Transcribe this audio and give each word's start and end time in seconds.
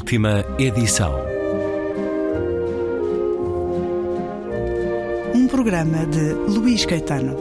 Última 0.00 0.46
edição. 0.58 1.14
Um 5.34 5.46
programa 5.46 6.06
de 6.06 6.32
Luís 6.32 6.86
Caetano. 6.86 7.36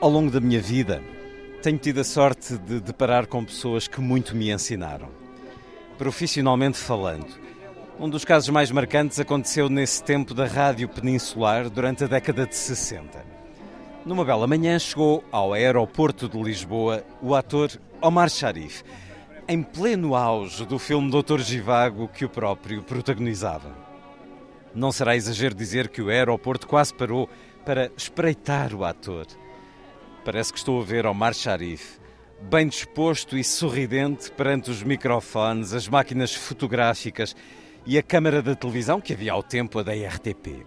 Ao 0.00 0.08
longo 0.08 0.30
da 0.30 0.40
minha 0.40 0.60
vida, 0.62 1.02
tenho 1.60 1.76
tido 1.76 2.00
a 2.00 2.04
sorte 2.04 2.56
de 2.56 2.80
deparar 2.80 3.26
com 3.26 3.44
pessoas 3.44 3.88
que 3.88 4.00
muito 4.00 4.34
me 4.34 4.52
ensinaram. 4.52 5.08
Profissionalmente 5.98 6.78
falando, 6.78 7.45
um 7.98 8.10
dos 8.10 8.24
casos 8.24 8.50
mais 8.50 8.70
marcantes 8.70 9.18
aconteceu 9.18 9.70
nesse 9.70 10.04
tempo 10.04 10.34
da 10.34 10.46
Rádio 10.46 10.86
Peninsular 10.88 11.70
durante 11.70 12.04
a 12.04 12.06
década 12.06 12.46
de 12.46 12.54
60. 12.54 13.24
Numa 14.04 14.24
bela 14.24 14.46
manhã 14.46 14.78
chegou 14.78 15.24
ao 15.32 15.54
aeroporto 15.54 16.28
de 16.28 16.40
Lisboa 16.40 17.02
o 17.22 17.34
ator 17.34 17.70
Omar 18.02 18.28
Sharif, 18.28 18.82
em 19.48 19.62
pleno 19.62 20.14
auge 20.14 20.66
do 20.66 20.78
filme 20.78 21.10
Doutor 21.10 21.40
Givago 21.40 22.06
que 22.08 22.24
o 22.24 22.28
próprio 22.28 22.82
protagonizava. 22.82 23.74
Não 24.74 24.92
será 24.92 25.16
exagero 25.16 25.54
dizer 25.54 25.88
que 25.88 26.02
o 26.02 26.10
aeroporto 26.10 26.66
quase 26.66 26.92
parou 26.92 27.30
para 27.64 27.90
espreitar 27.96 28.74
o 28.74 28.84
ator. 28.84 29.26
Parece 30.22 30.52
que 30.52 30.58
estou 30.58 30.82
a 30.82 30.84
ver 30.84 31.06
Omar 31.06 31.32
Sharif, 31.32 31.98
bem 32.42 32.68
disposto 32.68 33.38
e 33.38 33.42
sorridente 33.42 34.30
perante 34.30 34.70
os 34.70 34.82
microfones, 34.82 35.72
as 35.72 35.88
máquinas 35.88 36.34
fotográficas 36.34 37.34
e 37.86 37.96
a 37.96 38.02
câmara 38.02 38.42
da 38.42 38.54
televisão 38.54 39.00
que 39.00 39.12
havia 39.12 39.32
ao 39.32 39.42
tempo 39.42 39.78
a 39.78 39.82
da 39.82 39.92
RTP. 39.92 40.66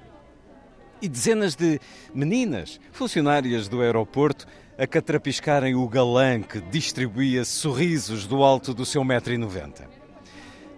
E 1.01 1.07
dezenas 1.07 1.55
de 1.55 1.79
meninas, 2.13 2.79
funcionárias 2.91 3.67
do 3.67 3.81
aeroporto, 3.81 4.45
a 4.77 4.87
catrapiscarem 4.87 5.75
o 5.75 5.87
galã 5.87 6.41
que 6.41 6.61
distribuía 6.61 7.43
sorrisos 7.43 8.25
do 8.25 8.43
alto 8.43 8.73
do 8.73 8.85
seu 8.85 9.03
metro 9.03 9.33
e 9.33 9.37
noventa. 9.37 9.89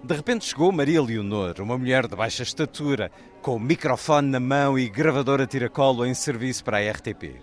De 0.04 0.16
repente 0.16 0.46
chegou 0.46 0.72
Maria 0.72 1.02
Leonor, 1.02 1.56
uma 1.60 1.78
mulher 1.78 2.08
de 2.08 2.16
baixa 2.16 2.42
estatura, 2.42 3.12
com 3.42 3.56
o 3.56 3.60
microfone 3.60 4.30
na 4.30 4.40
mão 4.40 4.78
e 4.78 4.90
gravadora 4.90 5.46
tiracolo 5.46 6.06
em 6.06 6.16
serviço 6.16 6.64
para 6.64 6.78
a 6.78 6.92
RTP. 6.92 7.36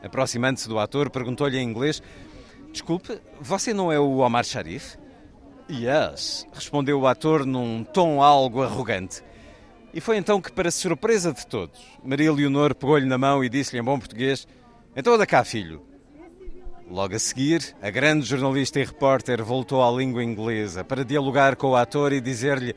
Aproximando-se 0.00 0.68
do 0.68 0.78
ator, 0.78 1.10
perguntou-lhe 1.10 1.58
em 1.58 1.68
inglês: 1.68 2.00
Desculpe, 2.70 3.20
você 3.40 3.74
não 3.74 3.90
é 3.90 3.98
o 3.98 4.18
Omar 4.18 4.44
Sharif? 4.44 4.96
Yes, 5.70 6.46
respondeu 6.52 7.00
o 7.00 7.06
ator 7.06 7.46
num 7.46 7.84
tom 7.84 8.22
algo 8.22 8.62
arrogante. 8.62 9.22
E 9.94 10.00
foi 10.00 10.18
então 10.18 10.40
que, 10.40 10.52
para 10.52 10.70
surpresa 10.70 11.32
de 11.32 11.46
todos, 11.46 11.80
Maria 12.04 12.32
Leonor 12.32 12.74
pegou-lhe 12.74 13.06
na 13.06 13.16
mão 13.16 13.42
e 13.42 13.48
disse-lhe 13.48 13.80
em 13.80 13.84
bom 13.84 13.98
português: 13.98 14.46
Então 14.94 15.14
anda 15.14 15.26
cá, 15.26 15.42
filho. 15.42 15.82
Logo 16.90 17.14
a 17.14 17.18
seguir, 17.18 17.74
a 17.80 17.88
grande 17.88 18.26
jornalista 18.26 18.78
e 18.78 18.84
repórter 18.84 19.42
voltou 19.42 19.82
à 19.82 19.90
língua 19.90 20.22
inglesa 20.22 20.84
para 20.84 21.04
dialogar 21.04 21.56
com 21.56 21.68
o 21.68 21.76
ator 21.76 22.12
e 22.12 22.20
dizer-lhe 22.20 22.74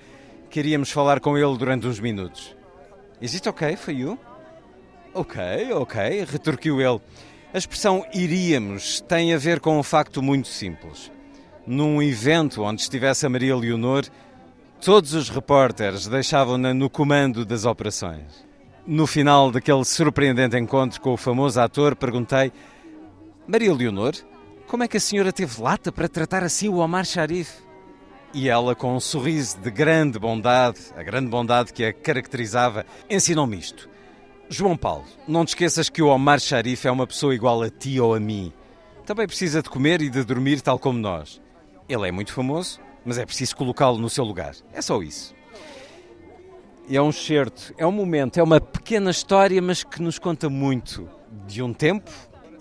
que 0.49 0.59
iríamos 0.59 0.89
falar 0.89 1.19
com 1.19 1.38
ele 1.38 1.58
durante 1.58 1.88
uns 1.88 1.99
minutos. 1.99 2.55
Is 3.21 3.35
it 3.35 3.49
okay 3.49 3.75
for 3.75 3.91
you? 3.93 4.17
Ok, 5.13 5.41
ok, 5.73 6.23
retorquiu 6.23 6.80
ele. 6.80 7.02
A 7.53 7.58
expressão 7.58 8.05
iríamos 8.13 9.02
tem 9.02 9.33
a 9.33 9.38
ver 9.38 9.59
com 9.59 9.77
um 9.77 9.83
facto 9.83 10.21
muito 10.21 10.47
simples. 10.47 11.11
Num 11.68 12.02
evento 12.02 12.64
onde 12.64 12.82
estivesse 12.82 13.26
a 13.26 13.30
Maria 13.30 13.54
Leonor, 13.54 14.05
todos 14.80 15.14
os 15.14 15.28
repórteres 15.28 16.08
deixavam-na 16.08 16.73
no 16.73 16.89
comando 16.89 17.44
das 17.44 17.66
operações. 17.66 18.48
No 18.86 19.05
final 19.05 19.52
daquele 19.52 19.83
surpreendente 19.83 20.56
encontro 20.56 21.02
com 21.02 21.11
o 21.11 21.17
famoso 21.17 21.60
ator, 21.60 21.94
perguntei: 21.94 22.54
Maria 23.45 23.73
Leonor, 23.73 24.14
como 24.66 24.83
é 24.83 24.88
que 24.88 24.95
a 24.95 25.00
senhora 25.00 25.33
teve 25.33 25.61
lata 25.61 25.92
para 25.92 26.08
tratar 26.08 26.42
assim 26.42 26.70
o 26.70 26.77
Omar 26.77 27.04
Sharif? 27.04 27.52
E 28.33 28.48
ela, 28.48 28.73
com 28.73 28.95
um 28.95 29.00
sorriso 29.02 29.60
de 29.60 29.70
grande 29.70 30.17
bondade, 30.17 30.80
a 30.95 31.04
grande 31.04 31.27
bondade 31.27 31.73
que 31.73 31.83
a 31.83 31.92
caracterizava, 31.92 32.86
ensinou-me 33.10 33.60
isto. 33.60 33.89
João 34.48 34.77
Paulo, 34.77 35.04
não 35.27 35.44
te 35.44 35.50
esqueças 35.50 35.89
que 35.89 36.02
o 36.02 36.08
Omar 36.08 36.39
Sharif 36.39 36.88
é 36.88 36.92
uma 36.92 37.06
pessoa 37.06 37.36
igual 37.36 37.61
a 37.61 37.70
ti 37.70 38.00
ou 38.00 38.16
a 38.16 38.22
mim. 38.22 38.54
Também 39.06 39.27
precisa 39.27 39.61
de 39.61 39.70
comer 39.70 40.02
e 40.02 40.10
de 40.10 40.23
dormir 40.23 40.61
tal 40.61 40.80
como 40.80 40.98
nós. 40.98 41.42
Ele 41.87 42.08
é 42.08 42.11
muito 42.11 42.33
famoso, 42.33 42.80
mas 43.05 43.17
é 43.17 43.25
preciso 43.25 43.55
colocá-lo 43.55 43.98
no 43.98 44.09
seu 44.09 44.23
lugar. 44.23 44.53
É 44.73 44.81
só 44.81 45.02
isso. 45.02 45.33
É 46.89 47.02
um 47.02 47.11
certo, 47.11 47.73
é 47.77 47.86
um 47.86 47.92
momento, 47.92 48.37
é 48.37 48.43
uma 48.43 48.59
pequena 48.59 49.11
história, 49.11 49.61
mas 49.61 49.83
que 49.83 50.02
nos 50.02 50.20
conta 50.20 50.49
muito 50.49 51.09
de 51.45 51.61
um 51.61 51.73
tempo 51.73 52.11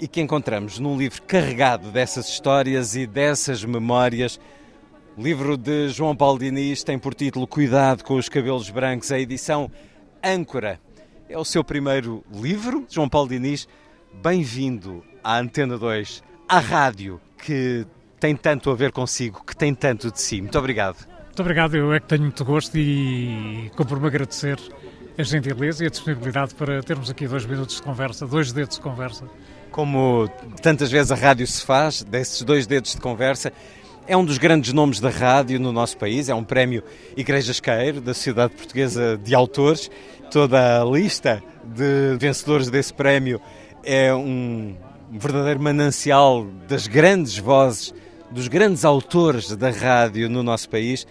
e 0.00 0.06
que 0.06 0.20
encontramos 0.20 0.78
num 0.78 0.96
livro 0.96 1.22
carregado 1.22 1.90
dessas 1.90 2.28
histórias 2.28 2.94
e 2.94 3.06
dessas 3.06 3.64
memórias. 3.64 4.38
O 5.16 5.22
livro 5.22 5.56
de 5.56 5.88
João 5.88 6.14
Paulo 6.14 6.38
Diniz 6.38 6.84
tem 6.84 6.98
por 6.98 7.14
título 7.14 7.46
Cuidado 7.46 8.04
com 8.04 8.16
os 8.16 8.28
Cabelos 8.28 8.68
Brancos, 8.68 9.10
a 9.10 9.18
edição 9.18 9.70
Âncora. 10.22 10.80
É 11.28 11.38
o 11.38 11.44
seu 11.44 11.64
primeiro 11.64 12.24
livro, 12.32 12.84
João 12.88 13.08
Paulo 13.08 13.28
Diniz. 13.28 13.66
Bem-vindo 14.22 15.04
à 15.22 15.38
Antena 15.38 15.78
2, 15.78 16.22
à 16.48 16.58
rádio 16.58 17.20
que 17.38 17.86
tem 18.18 18.34
tanto 18.34 18.70
a 18.70 18.74
ver 18.74 18.92
consigo, 18.92 19.42
que 19.44 19.56
tem 19.56 19.74
tanto 19.74 20.10
de 20.10 20.20
si. 20.20 20.40
Muito 20.40 20.58
obrigado. 20.58 20.96
Muito 21.26 21.40
obrigado, 21.42 21.76
eu 21.76 21.92
é 21.92 22.00
que 22.00 22.06
tenho 22.06 22.22
muito 22.22 22.44
gosto 22.44 22.78
e 22.78 23.70
compro-me 23.76 24.06
agradecer 24.06 24.58
a 25.18 25.22
gentileza 25.22 25.84
e 25.84 25.86
a 25.86 25.90
disponibilidade 25.90 26.54
para 26.54 26.82
termos 26.82 27.10
aqui 27.10 27.26
dois 27.26 27.44
minutos 27.44 27.76
de 27.76 27.82
conversa, 27.82 28.26
dois 28.26 28.52
dedos 28.52 28.76
de 28.76 28.82
conversa. 28.82 29.24
Como 29.70 30.30
tantas 30.62 30.90
vezes 30.90 31.12
a 31.12 31.14
rádio 31.14 31.46
se 31.46 31.64
faz, 31.64 32.02
desses 32.02 32.42
dois 32.42 32.66
dedos 32.66 32.94
de 32.94 33.00
conversa, 33.00 33.52
é 34.06 34.16
um 34.16 34.24
dos 34.24 34.38
grandes 34.38 34.72
nomes 34.72 35.00
da 35.00 35.10
rádio 35.10 35.58
no 35.58 35.72
nosso 35.72 35.98
país, 35.98 36.28
é 36.28 36.34
um 36.34 36.44
prémio 36.44 36.82
Igrejas 37.16 37.60
Queiro, 37.60 38.00
da 38.00 38.14
Sociedade 38.14 38.54
Portuguesa 38.54 39.18
de 39.22 39.34
Autores. 39.34 39.90
Toda 40.30 40.80
a 40.80 40.84
lista 40.84 41.42
de 41.64 42.16
vencedores 42.18 42.70
desse 42.70 42.94
prémio 42.94 43.40
é 43.84 44.14
um 44.14 44.76
verdadeiro 45.10 45.60
manancial 45.60 46.46
das 46.68 46.86
grandes 46.86 47.36
vozes 47.36 47.92
dos 48.36 48.48
grandes 48.48 48.84
autores 48.84 49.56
da 49.56 49.70
rádio 49.70 50.28
no 50.28 50.42
nosso 50.42 50.68
país. 50.68 51.06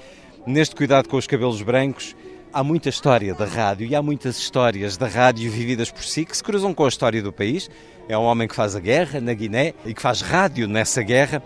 Neste 0.45 0.75
cuidado 0.75 1.09
com 1.09 1.17
os 1.17 1.25
cabelos 1.25 1.59
brancos, 1.59 2.15
há 2.53 2.63
muita 2.63 2.87
história 2.87 3.33
da 3.33 3.45
rádio 3.45 3.87
e 3.87 3.95
há 3.95 4.01
muitas 4.01 4.37
histórias 4.37 4.95
da 4.95 5.07
rádio 5.07 5.49
vividas 5.49 5.89
por 5.89 6.03
si 6.03 6.23
que 6.23 6.37
se 6.37 6.43
cruzam 6.43 6.71
com 6.71 6.85
a 6.85 6.87
história 6.87 7.23
do 7.23 7.33
país. 7.33 7.67
É 8.07 8.15
um 8.15 8.21
homem 8.21 8.47
que 8.47 8.53
faz 8.53 8.75
a 8.75 8.79
guerra 8.79 9.19
na 9.19 9.33
Guiné 9.33 9.73
e 9.83 9.95
que 9.95 10.03
faz 10.03 10.21
rádio 10.21 10.67
nessa 10.67 11.01
guerra. 11.01 11.41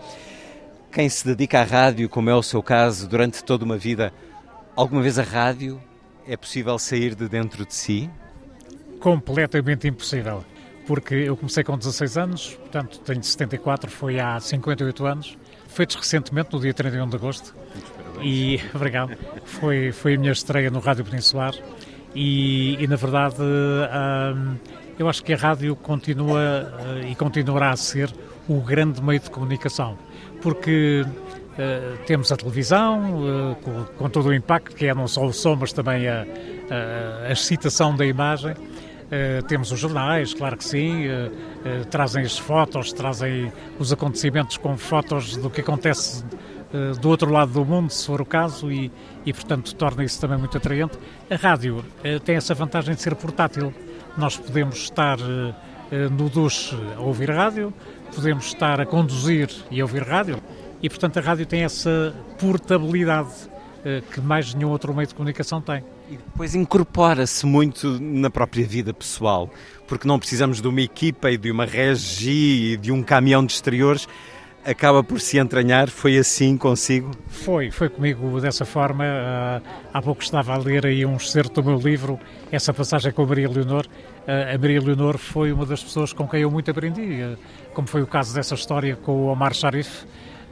Quem 0.92 1.08
se 1.08 1.26
dedica 1.26 1.62
à 1.62 1.64
rádio, 1.64 2.10
como 2.10 2.28
é 2.28 2.34
o 2.34 2.42
seu 2.42 2.62
caso, 2.62 3.08
durante 3.08 3.42
toda 3.42 3.64
uma 3.64 3.78
vida, 3.78 4.12
alguma 4.76 5.00
vez 5.00 5.18
a 5.18 5.22
rádio 5.22 5.80
é 6.28 6.36
possível 6.36 6.78
sair 6.78 7.14
de 7.14 7.26
dentro 7.26 7.64
de 7.64 7.72
si? 7.74 8.10
Completamente 9.00 9.88
impossível 9.88 10.44
porque 10.90 11.14
eu 11.14 11.36
comecei 11.36 11.62
com 11.62 11.78
16 11.78 12.18
anos, 12.18 12.54
portanto 12.56 12.98
tenho 12.98 13.22
74, 13.22 13.88
foi 13.88 14.18
há 14.18 14.40
58 14.40 15.06
anos, 15.06 15.38
feitos 15.70 15.96
recentemente 15.96 16.52
no 16.52 16.60
dia 16.60 16.74
31 16.74 17.08
de 17.08 17.16
agosto. 17.16 17.54
E, 18.22 18.60
obrigado, 18.74 19.16
foi, 19.44 19.92
foi 19.92 20.14
a 20.14 20.18
minha 20.18 20.32
estreia 20.32 20.70
no 20.70 20.80
Rádio 20.80 21.04
Peninsular. 21.04 21.54
E, 22.14 22.76
e 22.82 22.86
na 22.88 22.96
verdade 22.96 23.36
hum, 23.40 24.56
eu 24.98 25.08
acho 25.08 25.24
que 25.24 25.32
a 25.32 25.36
rádio 25.36 25.74
continua 25.76 26.70
uh, 26.74 27.06
e 27.06 27.14
continuará 27.14 27.70
a 27.70 27.76
ser 27.76 28.12
o 28.48 28.60
grande 28.60 29.02
meio 29.02 29.20
de 29.20 29.30
comunicação, 29.30 29.96
porque 30.42 31.02
uh, 31.02 32.04
temos 32.06 32.30
a 32.32 32.36
televisão 32.36 33.22
uh, 33.22 33.54
com, 33.56 33.84
com, 33.96 34.10
todo 34.10 34.28
o 34.28 34.34
impacto 34.34 34.74
que 34.74 34.86
é 34.86 34.94
não 34.94 35.08
só 35.08 35.24
o 35.24 35.32
som, 35.32 35.56
mas 35.56 35.72
também 35.72 36.06
a, 36.06 36.26
a, 36.70 37.28
a 37.28 37.32
excitação 37.32 37.96
da 37.96 38.04
imagem, 38.04 38.54
Uh, 39.10 39.42
temos 39.48 39.72
os 39.72 39.80
jornais, 39.80 40.32
claro 40.32 40.56
que 40.56 40.64
sim, 40.64 41.08
uh, 41.08 41.26
uh, 41.26 41.84
trazem 41.86 42.22
as 42.22 42.38
fotos, 42.38 42.92
trazem 42.92 43.52
os 43.76 43.92
acontecimentos 43.92 44.56
com 44.56 44.78
fotos 44.78 45.36
do 45.36 45.50
que 45.50 45.60
acontece 45.60 46.24
do 47.00 47.08
outro 47.08 47.32
lado 47.32 47.50
do 47.50 47.64
mundo, 47.64 47.90
se 47.90 48.06
for 48.06 48.20
o 48.20 48.24
caso, 48.24 48.70
e, 48.70 48.92
e 49.26 49.32
portanto 49.32 49.74
torna 49.74 50.04
isso 50.04 50.20
também 50.20 50.38
muito 50.38 50.56
atraente. 50.56 50.96
A 51.28 51.34
rádio 51.34 51.84
tem 52.24 52.36
essa 52.36 52.54
vantagem 52.54 52.94
de 52.94 53.02
ser 53.02 53.16
portátil. 53.16 53.74
Nós 54.16 54.36
podemos 54.36 54.76
estar 54.76 55.18
no 55.18 56.28
duche 56.28 56.76
a 56.96 57.00
ouvir 57.00 57.28
rádio, 57.28 57.74
podemos 58.14 58.46
estar 58.46 58.80
a 58.80 58.86
conduzir 58.86 59.50
e 59.68 59.80
a 59.80 59.84
ouvir 59.84 60.04
rádio, 60.04 60.40
e 60.80 60.88
portanto 60.88 61.18
a 61.18 61.20
rádio 61.20 61.44
tem 61.44 61.64
essa 61.64 62.14
portabilidade 62.38 63.34
que 64.12 64.20
mais 64.20 64.54
nenhum 64.54 64.70
outro 64.70 64.94
meio 64.94 65.08
de 65.08 65.14
comunicação 65.16 65.60
tem. 65.60 65.82
E 66.10 66.16
depois 66.16 66.56
incorpora-se 66.56 67.46
muito 67.46 68.00
na 68.00 68.28
própria 68.28 68.66
vida 68.66 68.92
pessoal, 68.92 69.48
porque 69.86 70.08
não 70.08 70.18
precisamos 70.18 70.60
de 70.60 70.66
uma 70.66 70.80
equipa 70.80 71.30
e 71.30 71.38
de 71.38 71.52
uma 71.52 71.64
regi 71.64 72.72
e 72.72 72.76
de 72.76 72.90
um 72.90 73.00
caminhão 73.00 73.46
de 73.46 73.52
exteriores. 73.52 74.08
acaba 74.64 75.02
por 75.02 75.20
se 75.20 75.38
entranhar. 75.38 75.88
Foi 75.88 76.18
assim 76.18 76.56
consigo? 76.56 77.12
Foi, 77.28 77.70
foi 77.70 77.88
comigo 77.88 78.40
dessa 78.40 78.64
forma. 78.64 79.04
Uh, 79.04 79.68
há 79.92 80.02
pouco 80.02 80.22
estava 80.22 80.52
a 80.52 80.58
ler 80.58 80.84
aí 80.84 81.06
um 81.06 81.16
excerto 81.16 81.62
do 81.62 81.70
meu 81.70 81.78
livro, 81.78 82.18
essa 82.50 82.74
passagem 82.74 83.12
com 83.12 83.22
a 83.22 83.26
Maria 83.26 83.48
Leonor. 83.48 83.86
Uh, 83.86 84.54
a 84.54 84.58
Maria 84.58 84.80
Leonor 84.80 85.16
foi 85.16 85.52
uma 85.52 85.64
das 85.64 85.82
pessoas 85.82 86.12
com 86.12 86.28
quem 86.28 86.42
eu 86.42 86.50
muito 86.50 86.70
aprendi, 86.70 87.22
uh, 87.22 87.38
como 87.72 87.88
foi 87.88 88.02
o 88.02 88.06
caso 88.06 88.34
dessa 88.34 88.54
história 88.54 88.96
com 88.96 89.12
o 89.12 89.26
Omar 89.26 89.54
Sharif, 89.54 90.04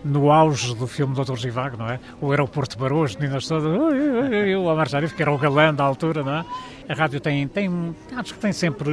no 0.05 0.31
auge 0.31 0.75
do 0.75 0.87
filme 0.87 1.15
Doutor 1.15 1.39
Givago, 1.39 1.77
não 1.77 1.89
é? 1.89 2.01
O 2.21 2.31
aeroporto 2.31 2.77
de 2.77 2.83
Barões, 2.83 3.17
meninas 3.17 3.47
todas, 3.47 3.67
o 3.67 4.63
Omar 4.65 4.89
Sharif, 4.89 5.15
que 5.15 5.23
era 5.23 5.33
o 5.33 5.39
galã 5.39 5.75
da 5.75 5.85
altura, 5.85 6.23
não 6.23 6.35
é? 6.35 6.45
A 6.89 6.95
rádio 6.95 7.21
tem, 7.21 7.47
tem 7.49 7.95
acho 8.17 8.35
que 8.35 8.41
tem 8.41 8.53
sempre 8.53 8.91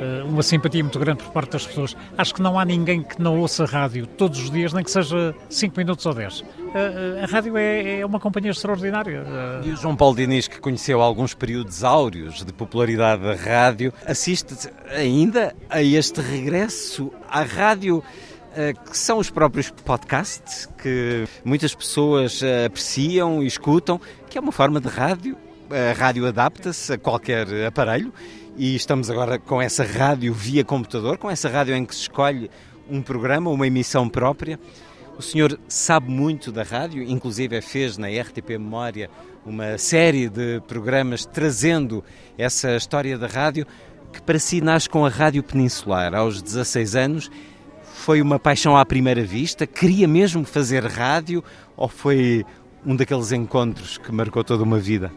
eh, 0.00 0.22
uma 0.24 0.42
simpatia 0.42 0.82
muito 0.82 0.98
grande 0.98 1.22
por 1.22 1.32
parte 1.32 1.52
das 1.52 1.66
pessoas. 1.66 1.96
Acho 2.16 2.34
que 2.34 2.40
não 2.40 2.58
há 2.58 2.64
ninguém 2.64 3.02
que 3.02 3.20
não 3.20 3.38
ouça 3.40 3.64
rádio 3.64 4.06
todos 4.06 4.38
os 4.38 4.50
dias, 4.50 4.72
nem 4.72 4.84
que 4.84 4.90
seja 4.90 5.34
5 5.48 5.76
minutos 5.76 6.06
ou 6.06 6.14
10. 6.14 6.44
Eh, 6.74 7.20
a 7.24 7.26
rádio 7.26 7.56
é, 7.56 8.00
é, 8.00 8.06
uma 8.06 8.20
companhia 8.20 8.50
extraordinária. 8.50 9.24
E 9.64 9.70
o 9.70 9.76
João 9.76 9.96
Paulo 9.96 10.14
Diniz, 10.14 10.46
que 10.46 10.60
conheceu 10.60 11.00
alguns 11.02 11.34
períodos 11.34 11.82
áureos 11.82 12.44
de 12.44 12.52
popularidade 12.52 13.22
da 13.22 13.34
rádio, 13.34 13.92
assiste 14.06 14.70
ainda 14.90 15.54
a 15.68 15.82
este 15.82 16.20
regresso 16.20 17.12
à 17.28 17.42
rádio 17.42 18.02
eh, 18.06 18.37
que 18.90 18.98
são 18.98 19.18
os 19.18 19.30
próprios 19.30 19.70
podcasts 19.70 20.68
que 20.82 21.24
muitas 21.44 21.74
pessoas 21.74 22.40
apreciam 22.66 23.42
e 23.42 23.46
escutam, 23.46 24.00
que 24.28 24.36
é 24.36 24.40
uma 24.40 24.52
forma 24.52 24.80
de 24.80 24.88
rádio. 24.88 25.36
A 25.70 25.92
rádio 25.92 26.26
adapta-se 26.26 26.94
a 26.94 26.98
qualquer 26.98 27.46
aparelho 27.66 28.12
e 28.56 28.74
estamos 28.74 29.10
agora 29.10 29.38
com 29.38 29.60
essa 29.60 29.84
rádio 29.84 30.32
via 30.32 30.64
computador, 30.64 31.18
com 31.18 31.30
essa 31.30 31.48
rádio 31.48 31.76
em 31.76 31.84
que 31.84 31.94
se 31.94 32.02
escolhe 32.02 32.50
um 32.90 33.02
programa, 33.02 33.50
uma 33.50 33.66
emissão 33.66 34.08
própria. 34.08 34.58
O 35.18 35.22
senhor 35.22 35.58
sabe 35.68 36.10
muito 36.10 36.50
da 36.50 36.62
rádio, 36.62 37.02
inclusive 37.02 37.60
fez 37.60 37.98
na 37.98 38.08
RTP 38.08 38.50
Memória 38.50 39.10
uma 39.44 39.76
série 39.78 40.28
de 40.28 40.60
programas 40.66 41.26
trazendo 41.26 42.04
essa 42.36 42.76
história 42.76 43.18
da 43.18 43.26
rádio, 43.26 43.66
que 44.12 44.22
para 44.22 44.38
si 44.38 44.60
nasce 44.60 44.88
com 44.88 45.04
a 45.04 45.08
Rádio 45.08 45.42
Peninsular 45.42 46.14
aos 46.14 46.40
16 46.40 46.96
anos. 46.96 47.30
Foi 47.98 48.22
uma 48.22 48.38
paixão 48.38 48.76
à 48.76 48.86
primeira 48.86 49.22
vista? 49.22 49.66
Queria 49.66 50.06
mesmo 50.08 50.44
fazer 50.44 50.82
rádio 50.84 51.44
ou 51.76 51.88
foi 51.88 52.46
um 52.86 52.96
daqueles 52.96 53.32
encontros 53.32 53.98
que 53.98 54.10
marcou 54.12 54.42
toda 54.42 54.62
uma 54.62 54.78
vida? 54.78 55.10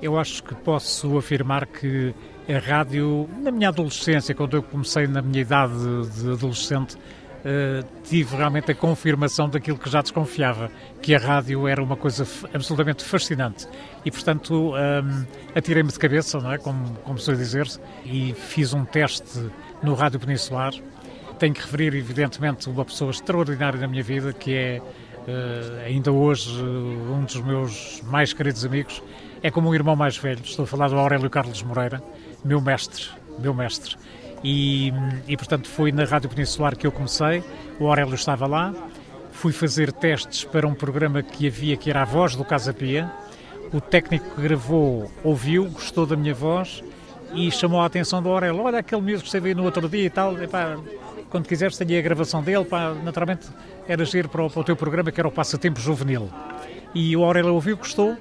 Eu 0.00 0.18
acho 0.18 0.42
que 0.42 0.54
posso 0.54 1.16
afirmar 1.18 1.66
que 1.66 2.12
a 2.48 2.58
rádio, 2.58 3.28
na 3.38 3.52
minha 3.52 3.68
adolescência, 3.68 4.34
quando 4.34 4.56
eu 4.56 4.62
comecei 4.62 5.06
na 5.06 5.20
minha 5.22 5.42
idade 5.42 5.74
de 6.18 6.32
adolescente, 6.32 6.96
uh, 6.96 7.86
tive 8.02 8.34
realmente 8.34 8.72
a 8.72 8.74
confirmação 8.74 9.48
daquilo 9.48 9.78
que 9.78 9.88
já 9.88 10.00
desconfiava, 10.00 10.70
que 11.00 11.14
a 11.14 11.18
rádio 11.18 11.68
era 11.68 11.80
uma 11.80 11.96
coisa 11.96 12.26
absolutamente 12.52 13.04
fascinante. 13.04 13.68
E, 14.04 14.10
portanto, 14.10 14.72
um, 14.72 14.76
ehm, 14.76 15.26
atirei-me 15.54 15.90
de 15.90 15.98
cabeça, 15.98 16.40
não 16.40 16.50
é? 16.50 16.58
como, 16.58 16.94
como 17.04 17.18
se 17.18 17.36
dizer 17.36 17.68
e 18.04 18.34
fiz 18.34 18.72
um 18.72 18.84
teste 18.86 19.50
no 19.82 19.94
Rádio 19.94 20.18
Peninsular. 20.18 20.72
Tenho 21.42 21.54
que 21.54 21.60
referir, 21.62 21.92
evidentemente, 21.92 22.70
uma 22.70 22.84
pessoa 22.84 23.10
extraordinária 23.10 23.80
na 23.80 23.88
minha 23.88 24.04
vida, 24.04 24.32
que 24.32 24.54
é, 24.54 24.80
uh, 24.80 25.84
ainda 25.84 26.12
hoje, 26.12 26.62
uh, 26.62 27.12
um 27.12 27.24
dos 27.24 27.34
meus 27.40 28.00
mais 28.02 28.32
queridos 28.32 28.64
amigos, 28.64 29.02
é 29.42 29.50
como 29.50 29.68
um 29.68 29.74
irmão 29.74 29.96
mais 29.96 30.16
velho. 30.16 30.38
Estou 30.44 30.62
a 30.62 30.66
falar 30.68 30.86
do 30.86 30.96
Aurélio 30.96 31.28
Carlos 31.28 31.60
Moreira, 31.64 32.00
meu 32.44 32.60
mestre, 32.60 33.06
meu 33.40 33.52
mestre. 33.52 33.96
E, 34.44 34.92
e 35.26 35.36
portanto 35.36 35.66
foi 35.66 35.90
na 35.90 36.04
Rádio 36.04 36.30
Peninsular 36.30 36.76
que 36.76 36.86
eu 36.86 36.92
comecei, 36.92 37.42
o 37.80 37.88
Aurélio 37.88 38.14
estava 38.14 38.46
lá, 38.46 38.72
fui 39.32 39.52
fazer 39.52 39.90
testes 39.90 40.44
para 40.44 40.64
um 40.64 40.74
programa 40.74 41.24
que 41.24 41.48
havia 41.48 41.76
que 41.76 41.90
era 41.90 42.02
a 42.02 42.04
voz 42.04 42.36
do 42.36 42.44
Casa 42.44 42.72
Pia. 42.72 43.10
O 43.72 43.80
técnico 43.80 44.32
que 44.36 44.42
gravou 44.42 45.10
ouviu, 45.24 45.68
gostou 45.68 46.06
da 46.06 46.14
minha 46.14 46.34
voz 46.34 46.84
e 47.34 47.50
chamou 47.50 47.80
a 47.80 47.86
atenção 47.86 48.22
do 48.22 48.28
Aurélio. 48.28 48.62
Olha 48.62 48.78
aquele 48.78 49.02
mesmo 49.02 49.22
que 49.22 49.26
esteve 49.26 49.48
aí 49.48 49.54
no 49.56 49.64
outro 49.64 49.88
dia 49.88 50.04
e 50.04 50.10
tal. 50.10 50.40
Epá, 50.40 50.78
quando 51.32 51.48
quiseres, 51.48 51.76
tenho 51.76 51.98
a 51.98 52.02
gravação 52.02 52.42
dele. 52.42 52.64
Pá, 52.64 52.94
naturalmente 53.02 53.48
era 53.88 54.04
giro 54.04 54.28
para 54.28 54.44
o, 54.44 54.50
para 54.50 54.60
o 54.60 54.64
teu 54.64 54.76
programa 54.76 55.10
que 55.10 55.18
era 55.18 55.26
o 55.26 55.32
Passatempo 55.32 55.80
Juvenil. 55.80 56.30
E 56.94 57.16
o 57.16 57.24
Aurélio 57.24 57.54
ouviu, 57.54 57.76
gostou 57.76 58.16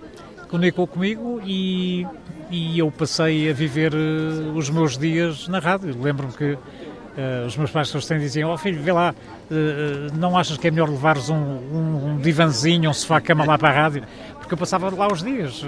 comunicou 0.51 0.85
comigo 0.85 1.41
e, 1.45 2.05
e 2.51 2.77
eu 2.77 2.91
passei 2.91 3.49
a 3.49 3.53
viver 3.53 3.93
uh, 3.93 4.53
os 4.53 4.69
meus 4.69 4.97
dias 4.97 5.47
na 5.47 5.59
rádio. 5.59 5.95
Lembro-me 5.99 6.33
que 6.33 6.53
uh, 6.53 7.47
os 7.47 7.55
meus 7.55 7.71
pais 7.71 7.89
têm 8.05 8.19
diziam, 8.19 8.49
ó 8.49 8.53
oh, 8.53 8.57
filho, 8.57 8.81
vê 8.81 8.91
lá, 8.91 9.15
uh, 9.49 10.17
não 10.17 10.37
achas 10.37 10.57
que 10.57 10.67
é 10.67 10.71
melhor 10.71 10.89
levares 10.89 11.29
um, 11.29 11.35
um, 11.35 12.05
um 12.05 12.17
divanzinho, 12.17 12.89
um 12.89 12.93
sofá-cama 12.93 13.45
lá 13.45 13.57
para 13.57 13.69
a 13.69 13.71
rádio? 13.71 14.03
Porque 14.39 14.53
eu 14.53 14.57
passava 14.57 14.93
lá 14.93 15.07
os 15.07 15.23
dias. 15.23 15.63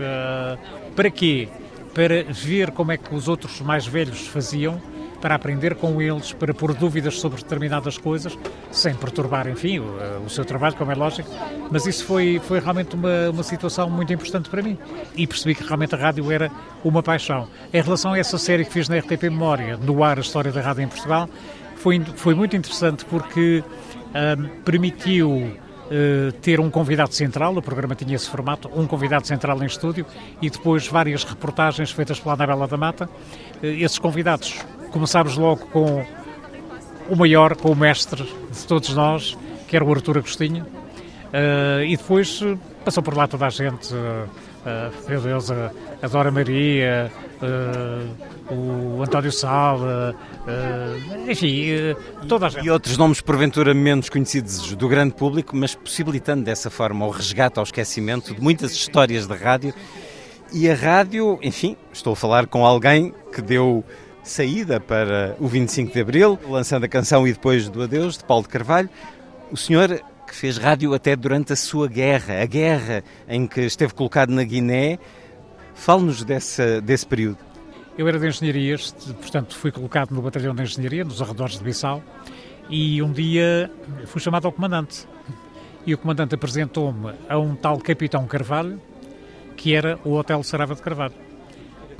para 0.94 1.10
quê? 1.10 1.48
Para 1.94 2.24
ver 2.30 2.72
como 2.72 2.92
é 2.92 2.98
que 2.98 3.16
os 3.16 3.30
outros 3.30 3.62
mais 3.62 3.88
velhos 3.88 4.28
faziam 4.28 4.82
para 5.24 5.36
aprender 5.36 5.76
com 5.76 6.02
eles, 6.02 6.34
para 6.34 6.54
pôr 6.54 6.74
dúvidas 6.74 7.18
sobre 7.18 7.42
determinadas 7.42 7.98
coisas, 7.98 8.38
sem 8.70 8.94
perturbar, 8.94 9.48
enfim, 9.48 9.80
o, 9.80 10.26
o, 10.26 10.30
seu 10.30 10.44
trabalho, 10.44 10.76
como 10.76 10.92
é 10.92 10.96
lógico. 10.96 11.30
Mas 11.72 11.86
isso 11.86 12.04
foi, 12.04 12.42
foi 12.44 12.60
realmente 12.60 12.94
uma, 12.94 13.30
uma 13.30 13.42
situação 13.42 13.90
muito 13.90 14.12
importante 14.12 14.50
para 14.50 14.62
mim. 14.62 14.78
E 15.16 15.26
percebi 15.26 15.56
que 15.56 15.64
realmente 15.64 15.96
a 15.96 15.98
rádio 15.98 16.30
era 16.30 16.52
uma 16.84 17.02
paixão. 17.02 17.48
Em 17.74 17.82
relação 17.82 18.12
a 18.12 18.20
essa 18.20 18.38
série 18.38 18.66
que 18.66 18.74
fiz 18.74 18.90
na 18.90 18.98
RTP 18.98 19.24
Memória, 19.24 19.78
no 19.78 20.04
ar 20.04 20.18
a 20.18 20.22
história 20.22 20.52
da 20.52 20.60
rádio 20.60 20.84
em 20.84 20.90
Portugal, 20.90 21.30
foi, 21.78 22.02
foi 22.18 22.36
muito 22.36 22.58
interessante 22.58 23.06
porque 23.06 23.64
hum, 24.14 24.50
permitiu 24.66 25.58
Uh, 25.84 26.32
ter 26.42 26.62
um 26.62 26.72
convidado 26.72 27.14
central, 27.14 27.56
o 27.56 27.62
programa 27.62 27.94
tinha 27.94 28.16
esse 28.16 28.28
formato, 28.28 28.70
um 28.74 28.88
convidado 28.88 29.28
central 29.28 29.62
em 29.62 29.66
estúdio 29.66 30.06
e 30.42 30.50
depois 30.50 30.88
várias 30.88 31.26
reportagens 31.26 31.92
feitas 31.92 32.20
pela 32.20 32.34
Anabela 32.34 32.68
da 32.68 32.78
Mata. 32.78 33.08
Uh, 33.62 33.66
esses 33.66 34.00
convidados 34.00 34.58
começámos 34.94 35.36
logo 35.38 35.66
com 35.66 36.06
o 37.10 37.16
maior, 37.16 37.56
com 37.56 37.72
o 37.72 37.76
mestre 37.76 38.24
de 38.24 38.68
todos 38.68 38.94
nós, 38.94 39.36
que 39.68 39.76
era 39.76 39.84
o 39.84 39.92
Artur 39.92 40.20
Agostinho, 40.20 40.64
uh, 40.64 41.84
e 41.84 41.98
depois 41.98 42.42
passou 42.86 43.02
por 43.02 43.18
lá 43.18 43.28
toda 43.28 43.48
a 43.48 43.50
gente, 43.50 43.92
uh, 43.92 44.30
meu 45.10 45.20
Deus, 45.20 45.50
a, 45.50 45.72
a 46.02 46.08
Dora 46.08 46.32
Maria, 46.32 47.12
o 48.50 49.02
António 49.02 49.32
Sala, 49.32 50.16
enfim, 51.28 51.66
toda 52.30 52.46
a 52.46 52.50
gente. 52.50 52.66
E 52.66 52.70
outros 52.70 52.98
nomes 52.98 53.20
porventura 53.20 53.74
menos 53.74 54.08
conhecidos 54.08 54.74
do 54.76 54.88
grande 54.88 55.14
público, 55.14 55.54
mas 55.54 55.76
possibilitando 55.76 56.46
dessa 56.46 56.70
forma 56.70 57.06
o 57.06 57.10
resgate 57.10 57.60
ao 57.60 57.64
esquecimento 57.64 58.34
de 58.34 58.40
muitas 58.40 58.72
histórias 58.72 59.28
de 59.28 59.34
rádio. 59.36 59.74
E 60.54 60.70
a 60.70 60.76
rádio, 60.76 61.38
enfim, 61.42 61.76
estou 61.92 62.14
a 62.14 62.16
falar 62.16 62.48
com 62.48 62.66
alguém 62.66 63.14
que 63.34 63.42
deu 63.42 63.84
saída 64.24 64.80
para 64.80 65.36
o 65.40 65.48
25 65.48 65.92
de 65.92 66.00
Abril, 66.00 66.40
lançando 66.50 66.86
a 66.86 66.88
canção 66.88 67.28
E 67.28 67.34
Depois 67.34 67.68
do 67.70 67.84
Adeus, 67.84 68.18
de 68.18 68.24
Paulo 68.24 68.44
de 68.44 68.50
Carvalho. 68.50 68.90
O 69.52 69.58
senhor 69.58 70.02
que 70.26 70.34
fez 70.34 70.58
rádio 70.58 70.94
até 70.94 71.16
durante 71.16 71.54
a 71.54 71.56
sua 71.56 71.88
guerra, 71.88 72.42
a 72.42 72.46
guerra 72.46 73.04
em 73.28 73.46
que 73.46 73.62
esteve 73.62 73.94
colocado 73.94 74.30
na 74.32 74.44
Guiné. 74.44 74.98
Fale-nos 75.76 76.24
desse 76.24 77.06
período. 77.08 77.38
Eu 77.98 78.08
era 78.08 78.18
de 78.18 78.28
engenharias, 78.28 78.92
portanto 79.20 79.56
fui 79.56 79.72
colocado 79.72 80.12
no 80.12 80.22
batalhão 80.22 80.56
de 80.56 80.64
engenharia, 80.64 81.04
nos 81.04 81.22
arredores 81.22 81.58
de 81.58 81.64
Bissau, 81.64 82.02
e 82.70 83.02
um 83.04 83.12
dia 83.12 83.70
fui 84.06 84.22
chamado 84.22 84.46
ao 84.46 84.52
comandante. 84.52 85.08
E 85.86 85.94
o 85.94 85.98
comandante 85.98 86.34
apresentou-me 86.34 87.14
a 87.28 87.38
um 87.38 87.56
tal 87.56 87.78
Capitão 87.78 88.26
Carvalho, 88.26 88.82
que 89.58 89.76
era 89.76 90.00
o 90.04 90.14
Hotel 90.14 90.42
Sarava 90.42 90.74
de 90.74 90.82
Carvalho. 90.82 91.14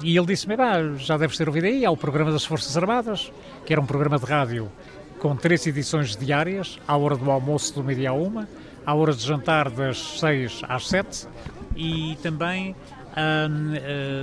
E 0.02 0.18
ele 0.18 0.26
disse-me, 0.28 0.56
já 0.98 1.18
deves 1.18 1.38
ter 1.38 1.48
ouvido 1.48 1.66
aí, 1.66 1.86
há 1.86 1.92
o 1.92 1.98
programa 1.98 2.32
das 2.32 2.46
Forças 2.46 2.76
Armadas, 2.76 3.32
que 3.66 3.74
era 3.74 3.82
um 3.82 3.86
programa 3.86 4.18
de 4.18 4.26
rádio 4.26 4.72
com 5.20 5.36
três 5.36 5.66
edições 5.66 6.16
diárias, 6.18 6.80
à 6.88 6.98
hora 6.98 7.16
do 7.16 7.32
almoço 7.32 7.74
do 7.74 7.84
meio-dia 7.84 8.10
a 8.10 8.14
uma, 8.14 8.48
à 8.86 8.94
hora 8.94 9.14
de 9.14 9.24
jantar 9.26 9.70
das 9.70 10.20
seis 10.20 10.62
às 10.68 10.88
sete, 10.88 11.28
e 11.76 12.18
também 12.22 12.76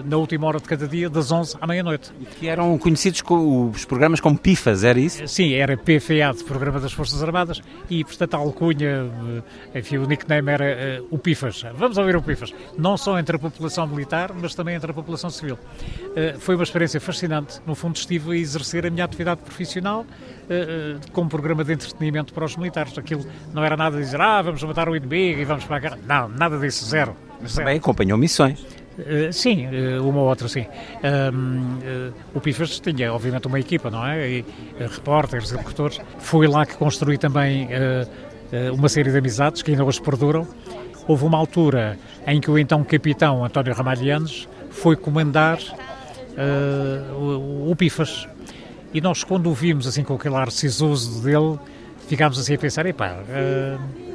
na 0.04 0.16
última 0.16 0.46
hora 0.46 0.58
de 0.58 0.64
cada 0.64 0.86
dia, 0.88 1.08
das 1.08 1.30
11 1.30 1.56
à 1.60 1.66
meia-noite. 1.66 2.12
Que 2.38 2.48
eram 2.48 2.76
conhecidos 2.78 3.22
com 3.22 3.70
os 3.70 3.84
programas 3.84 4.20
como 4.20 4.36
PIFAS, 4.36 4.84
era 4.84 4.98
isso? 4.98 5.26
Sim, 5.26 5.54
era 5.54 5.76
PFA, 5.76 6.30
Programa 6.46 6.80
das 6.80 6.92
Forças 6.92 7.22
Armadas, 7.22 7.62
e 7.88 8.04
portanto 8.04 8.34
a 8.34 8.38
alcunha, 8.38 9.10
eh, 9.74 9.78
enfim, 9.78 9.98
o 9.98 10.06
nickname 10.06 10.50
era 10.50 11.00
uh, 11.00 11.06
o 11.10 11.18
PIFAS. 11.18 11.64
Vamos 11.74 11.96
ouvir 11.96 12.16
o 12.16 12.22
PIFAS. 12.22 12.52
Não 12.76 12.96
só 12.96 13.18
entre 13.18 13.36
a 13.36 13.38
população 13.38 13.86
militar, 13.86 14.32
mas 14.34 14.54
também 14.54 14.74
entre 14.74 14.90
a 14.90 14.94
população 14.94 15.30
civil. 15.30 15.56
Uh, 15.56 16.38
foi 16.40 16.54
uma 16.54 16.64
experiência 16.64 17.00
fascinante. 17.00 17.60
No 17.66 17.74
fundo, 17.74 17.96
estive 17.96 18.32
a 18.32 18.36
exercer 18.36 18.86
a 18.86 18.90
minha 18.90 19.04
atividade 19.04 19.40
profissional 19.42 20.00
uh, 20.02 21.12
com 21.12 21.22
um 21.22 21.28
programa 21.28 21.64
de 21.64 21.72
entretenimento 21.72 22.34
para 22.34 22.44
os 22.44 22.56
militares. 22.56 22.96
Aquilo 22.98 23.24
não 23.54 23.64
era 23.64 23.76
nada 23.76 23.96
de 23.96 24.02
dizer, 24.02 24.20
ah, 24.20 24.42
vamos 24.42 24.62
matar 24.62 24.88
o 24.88 24.96
inimigo 24.96 25.40
e 25.40 25.44
vamos 25.44 25.64
para 25.64 25.76
a 25.76 25.78
guerra. 25.78 25.98
Não, 26.06 26.28
nada 26.28 26.58
disso, 26.58 26.84
zero. 26.84 27.14
Mas 27.40 27.54
também 27.54 27.78
acompanhou 27.78 28.18
missões. 28.18 28.64
Uh, 28.98 29.32
sim, 29.32 29.66
uh, 29.66 30.06
uma 30.06 30.20
ou 30.20 30.28
outra, 30.28 30.48
sim. 30.48 30.62
Uh, 30.62 32.12
o 32.34 32.40
Pifas 32.40 32.78
tinha, 32.80 33.12
obviamente, 33.12 33.46
uma 33.46 33.58
equipa, 33.58 33.90
não 33.90 34.06
é? 34.06 34.28
E, 34.28 34.44
repórteres, 34.78 35.50
reportores. 35.50 36.00
Foi 36.18 36.46
lá 36.46 36.66
que 36.66 36.74
construí 36.74 37.16
também 37.16 37.68
uma 38.72 38.88
série 38.88 39.10
de 39.10 39.16
amizades 39.16 39.62
que 39.62 39.70
ainda 39.70 39.84
hoje 39.84 40.02
perduram. 40.02 40.46
Houve 41.06 41.24
uma 41.24 41.38
altura 41.38 41.98
em 42.26 42.40
que 42.40 42.50
o 42.50 42.58
então 42.58 42.84
capitão 42.84 43.44
António 43.44 43.72
Ramalhianes 43.74 44.48
foi 44.70 44.96
comandar 44.96 45.58
uh, 46.30 47.14
o, 47.14 47.70
o 47.70 47.76
Pifas. 47.76 48.28
E 48.92 49.00
nós, 49.00 49.22
quando 49.22 49.48
o 49.50 49.54
vimos 49.54 49.86
assim 49.86 50.02
com 50.02 50.14
aquele 50.14 50.34
ar 50.34 50.50
sisoso 50.50 51.22
dele, 51.22 51.58
ficámos 52.08 52.38
assim 52.38 52.54
a 52.54 52.58
pensar: 52.58 52.86
epá, 52.86 53.12
uh, 53.12 54.09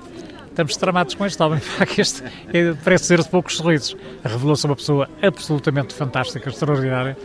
estamos 0.55 0.77
tramados 0.77 1.13
com 1.15 1.25
este 1.25 1.41
homem, 1.43 1.59
que 1.93 1.99
este 1.99 2.23
é, 2.53 2.73
parece 2.81 3.05
ser 3.05 3.21
de 3.21 3.27
poucos 3.27 3.57
sorrisos. 3.57 3.95
Revelou-se 4.23 4.65
uma 4.65 4.75
pessoa 4.75 5.09
absolutamente 5.21 5.93
fantástica, 5.93 6.49
extraordinária. 6.49 7.17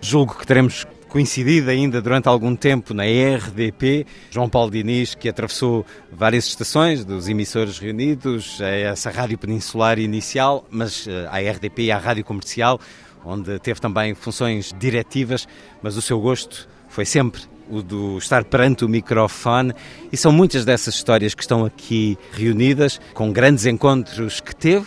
Julgo 0.00 0.34
que 0.34 0.46
teremos 0.46 0.86
coincidido 1.06 1.68
ainda 1.68 2.00
durante 2.00 2.26
algum 2.26 2.56
tempo 2.56 2.94
na 2.94 3.02
RDP. 3.02 4.06
João 4.30 4.48
Paulo 4.48 4.70
Diniz, 4.70 5.14
que 5.14 5.28
atravessou 5.28 5.84
várias 6.10 6.46
estações 6.46 7.04
dos 7.04 7.28
emissores 7.28 7.78
reunidos, 7.78 8.62
a 8.62 8.68
essa 8.68 9.10
rádio 9.10 9.36
peninsular 9.36 9.98
inicial, 9.98 10.64
mas 10.70 11.06
eh, 11.06 11.28
à 11.30 11.38
RDP 11.38 11.82
e 11.82 11.92
à 11.92 11.98
rádio 11.98 12.24
comercial, 12.24 12.80
onde 13.22 13.58
teve 13.58 13.78
também 13.78 14.14
funções 14.14 14.72
diretivas, 14.78 15.46
mas 15.82 15.98
o 15.98 16.02
seu 16.02 16.18
gosto 16.18 16.66
foi 16.88 17.04
sempre 17.04 17.42
o 17.70 17.82
do 17.82 18.18
estar 18.18 18.44
perante 18.44 18.84
o 18.84 18.88
microfone 18.88 19.72
e 20.12 20.16
são 20.16 20.32
muitas 20.32 20.64
dessas 20.64 20.94
histórias 20.94 21.34
que 21.34 21.42
estão 21.42 21.64
aqui 21.64 22.18
reunidas, 22.32 23.00
com 23.14 23.32
grandes 23.32 23.64
encontros 23.66 24.40
que 24.40 24.54
teve 24.54 24.86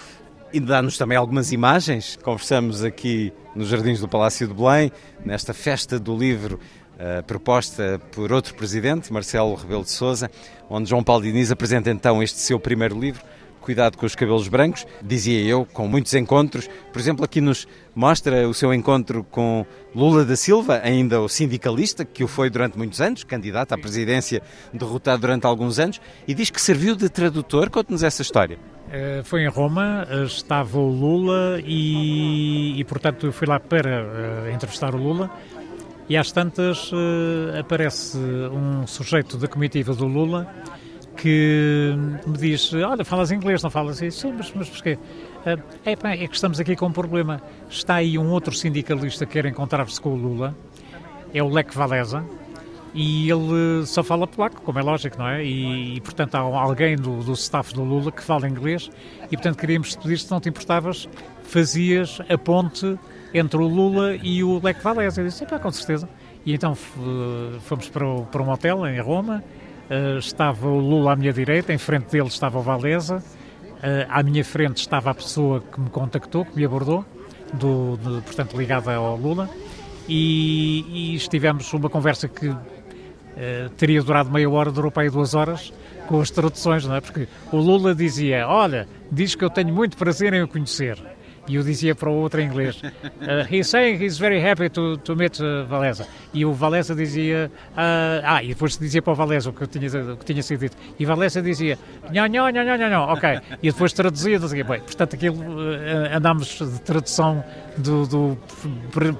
e 0.51 0.59
dá-nos 0.59 0.97
também 0.97 1.17
algumas 1.17 1.51
imagens. 1.51 2.17
Conversamos 2.21 2.83
aqui 2.83 3.33
nos 3.55 3.69
Jardins 3.69 3.99
do 3.99 4.07
Palácio 4.07 4.47
de 4.47 4.53
Belém, 4.53 4.91
nesta 5.25 5.53
festa 5.53 5.99
do 5.99 6.15
livro 6.15 6.59
uh, 6.93 7.23
proposta 7.23 7.99
por 8.11 8.31
outro 8.31 8.53
presidente, 8.53 9.11
Marcelo 9.11 9.55
Rebelo 9.55 9.83
de 9.83 9.91
Sousa, 9.91 10.29
onde 10.69 10.89
João 10.89 11.03
Paulo 11.03 11.23
Diniz 11.23 11.51
apresenta 11.51 11.89
então 11.89 12.21
este 12.21 12.39
seu 12.39 12.59
primeiro 12.59 12.99
livro, 12.99 13.23
Cuidado 13.63 13.97
com 13.97 14.05
os 14.05 14.13
cabelos 14.13 14.49
brancos, 14.49 14.85
dizia 15.01 15.41
eu, 15.41 15.65
com 15.65 15.87
muitos 15.87 16.13
encontros. 16.13 16.69
Por 16.91 16.99
exemplo, 16.99 17.23
aqui 17.23 17.39
nos 17.39 17.65
mostra 17.95 18.45
o 18.45 18.53
seu 18.53 18.73
encontro 18.73 19.23
com 19.23 19.65
Lula 19.95 20.25
da 20.25 20.35
Silva, 20.35 20.81
ainda 20.83 21.21
o 21.21 21.29
sindicalista, 21.29 22.03
que 22.03 22.25
o 22.25 22.27
foi 22.27 22.49
durante 22.49 22.77
muitos 22.77 22.99
anos, 22.99 23.23
candidato 23.23 23.71
à 23.71 23.77
presidência, 23.77 24.41
derrotado 24.73 25.21
durante 25.21 25.47
alguns 25.47 25.79
anos, 25.79 26.01
e 26.27 26.33
diz 26.33 26.49
que 26.49 26.59
serviu 26.59 26.93
de 26.93 27.07
tradutor. 27.07 27.69
Conte-nos 27.69 28.03
essa 28.03 28.21
história. 28.21 28.59
Eh, 28.91 29.21
foi 29.23 29.43
em 29.43 29.47
Roma, 29.47 30.05
eh, 30.09 30.23
estava 30.25 30.77
o 30.77 30.89
Lula 30.89 31.61
e, 31.65 32.77
e 32.77 32.83
portanto, 32.83 33.27
eu 33.27 33.31
fui 33.31 33.47
lá 33.47 33.61
para 33.61 34.03
uh, 34.03 34.49
entrevistar 34.53 34.93
o 34.93 34.97
Lula. 34.97 35.31
E 36.09 36.17
às 36.17 36.33
tantas 36.33 36.91
aparece 37.57 38.17
um 38.17 38.85
sujeito 38.85 39.37
da 39.37 39.47
comitiva 39.47 39.95
do 39.95 40.05
Lula 40.05 40.53
que 41.17 41.93
me 42.25 42.37
diz: 42.37 42.73
Olha, 42.73 43.03
falas 43.05 43.31
inglês, 43.31 43.61
não 43.63 43.69
falas 43.69 44.01
isso? 44.01 44.21
Sim, 44.21 44.33
mas, 44.37 44.51
mas 44.53 44.69
porquê? 44.69 44.97
É, 45.85 45.95
pá, 45.95 46.11
é 46.11 46.27
que 46.27 46.35
estamos 46.35 46.59
aqui 46.59 46.75
com 46.75 46.87
um 46.87 46.91
problema. 46.91 47.41
Está 47.69 47.95
aí 47.95 48.17
um 48.17 48.29
outro 48.31 48.53
sindicalista 48.53 49.25
que 49.25 49.33
quer 49.33 49.45
encontrar-se 49.45 49.99
com 49.99 50.09
o 50.09 50.15
Lula, 50.15 50.55
é 51.33 51.43
o 51.43 51.49
Lech 51.49 51.77
Walesa, 51.77 52.23
e 52.93 53.29
ele 53.29 53.85
só 53.85 54.03
fala 54.03 54.27
polaco, 54.27 54.61
como 54.61 54.77
é 54.79 54.81
lógico, 54.81 55.17
não 55.17 55.27
é? 55.27 55.43
E, 55.43 55.95
e 55.95 56.01
portanto 56.01 56.35
há 56.35 56.39
alguém 56.39 56.95
do, 56.95 57.23
do 57.23 57.33
staff 57.33 57.73
do 57.73 57.83
Lula 57.83 58.11
que 58.11 58.23
fala 58.23 58.47
inglês 58.47 58.89
e 59.25 59.35
portanto 59.35 59.57
queríamos 59.57 59.95
pedir 59.95 60.19
se 60.19 60.29
não 60.29 60.39
te 60.39 60.49
importavas, 60.49 61.09
fazias 61.43 62.19
a 62.29 62.37
ponte 62.37 62.97
entre 63.33 63.57
o 63.57 63.67
Lula 63.67 64.15
e 64.21 64.43
o 64.43 64.61
Lech 64.63 64.79
Walesa. 64.85 65.21
Eu 65.21 65.27
disse, 65.27 65.45
com 65.45 65.71
certeza. 65.71 66.07
E 66.45 66.53
então 66.53 66.75
fomos 66.75 67.89
para, 67.89 68.07
o, 68.07 68.25
para 68.25 68.43
um 68.43 68.49
hotel 68.49 68.85
em 68.85 68.99
Roma, 68.99 69.43
uh, 69.93 70.17
estava 70.17 70.67
o 70.67 70.79
Lula 70.79 71.13
à 71.13 71.15
minha 71.15 71.31
direita, 71.31 71.73
em 71.73 71.77
frente 71.77 72.11
dele 72.11 72.27
estava 72.27 72.59
o 72.59 72.61
Valesa, 72.61 73.17
uh, 73.17 73.81
à 74.09 74.23
minha 74.23 74.43
frente 74.43 74.77
estava 74.77 75.11
a 75.11 75.13
pessoa 75.13 75.61
que 75.61 75.79
me 75.79 75.89
contactou, 75.89 76.45
que 76.45 76.55
me 76.55 76.65
abordou, 76.65 77.05
do, 77.53 77.97
de, 77.97 78.21
portanto 78.21 78.57
ligada 78.57 78.93
ao 78.95 79.15
Lula, 79.15 79.49
e, 80.07 80.85
e 80.89 81.15
estivemos 81.15 81.71
uma 81.73 81.89
conversa 81.89 82.27
que 82.27 82.53
Uh, 83.33 83.67
teria 83.71 83.99
durado 84.03 84.29
meia 84.29 84.47
hora, 84.47 84.71
durou 84.71 84.91
para 84.91 85.01
aí 85.01 85.09
duas 85.09 85.33
horas 85.33 85.73
com 86.07 86.21
as 86.21 86.29
traduções, 86.29 86.85
não 86.85 86.95
é? 86.95 87.01
Porque 87.01 87.27
o 87.51 87.57
Lula 87.57 87.95
dizia: 87.95 88.47
Olha, 88.47 88.87
diz 89.11 89.33
que 89.33 89.43
eu 89.43 89.49
tenho 89.49 89.73
muito 89.73 89.97
prazer 89.97 90.33
em 90.33 90.43
o 90.43 90.47
conhecer. 90.47 90.99
E 91.47 91.55
eu 91.55 91.63
dizia 91.63 91.93
para 91.93 92.09
o 92.09 92.13
outro 92.13 92.39
em 92.39 92.45
inglês: 92.45 92.81
uh, 92.81 93.53
He's 93.53 93.67
saying 93.67 94.01
he's 94.01 94.17
very 94.17 94.39
happy 94.41 94.69
to, 94.69 94.97
to 94.97 95.15
meet 95.15 95.39
uh, 95.39 95.65
Valesa. 95.67 96.07
E 96.33 96.45
o 96.45 96.53
Valesa 96.53 96.95
dizia: 96.95 97.51
uh, 97.71 98.21
Ah, 98.23 98.43
e 98.43 98.49
depois 98.49 98.77
dizia 98.77 99.01
para 99.01 99.13
o 99.13 99.15
Valesa 99.15 99.49
o 99.49 99.53
que, 99.53 99.67
tinha, 99.67 100.13
o 100.13 100.17
que 100.17 100.25
tinha 100.25 100.41
sido 100.41 100.61
dito. 100.61 100.77
E 100.97 101.05
Valesa 101.05 101.41
dizia: 101.41 101.77
Não, 102.11 102.27
não, 102.27 102.51
não, 102.51 102.77
não, 102.77 102.89
não, 102.89 103.03
ok. 103.09 103.39
E 103.61 103.71
depois 103.71 103.91
traduzia, 103.91 104.39
dizia, 104.39 104.63
bem, 104.63 104.79
portanto, 104.79 105.15
aquilo 105.15 105.37
uh, 105.37 106.15
andámos 106.15 106.47
de 106.47 106.81
tradução 106.81 107.43
do, 107.77 108.07
do 108.07 108.37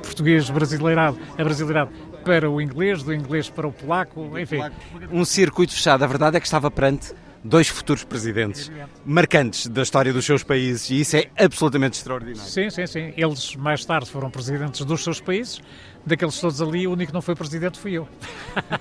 português 0.02 0.50
brasileirado 0.50 1.18
a 1.38 1.44
brasileirado 1.44 1.92
para 2.24 2.50
o 2.50 2.62
inglês, 2.62 3.04
do 3.04 3.14
inglês 3.14 3.50
para 3.50 3.68
o 3.68 3.72
polaco, 3.72 4.40
enfim. 4.40 4.60
Um 5.12 5.26
circuito 5.26 5.74
fechado. 5.74 6.04
A 6.04 6.08
verdade 6.08 6.38
é 6.38 6.40
que 6.40 6.46
estava 6.46 6.72
perante 6.72 7.14
dois 7.44 7.68
futuros 7.68 8.04
presidentes 8.04 8.72
marcantes 9.06 9.68
da 9.68 9.82
história 9.82 10.14
dos 10.14 10.26
seus 10.26 10.44
países 10.44 10.90
e 10.90 11.02
isso 11.02 11.18
é 11.18 11.30
absolutamente 11.38 11.98
extraordinário. 11.98 12.50
Sim, 12.50 12.70
sim, 12.70 12.88
sim. 12.88 13.14
Eles 13.18 13.56
mais 13.56 13.84
tarde 13.84 14.10
foram 14.10 14.30
presidentes 14.30 14.86
dos 14.86 15.04
seus 15.04 15.20
países. 15.20 15.62
Daqueles 16.06 16.40
todos 16.40 16.62
ali, 16.62 16.88
o 16.88 16.92
único 16.92 17.12
que 17.12 17.14
não 17.14 17.22
foi 17.22 17.36
presidente 17.36 17.80
fui 17.80 17.94
eu. 17.94 18.08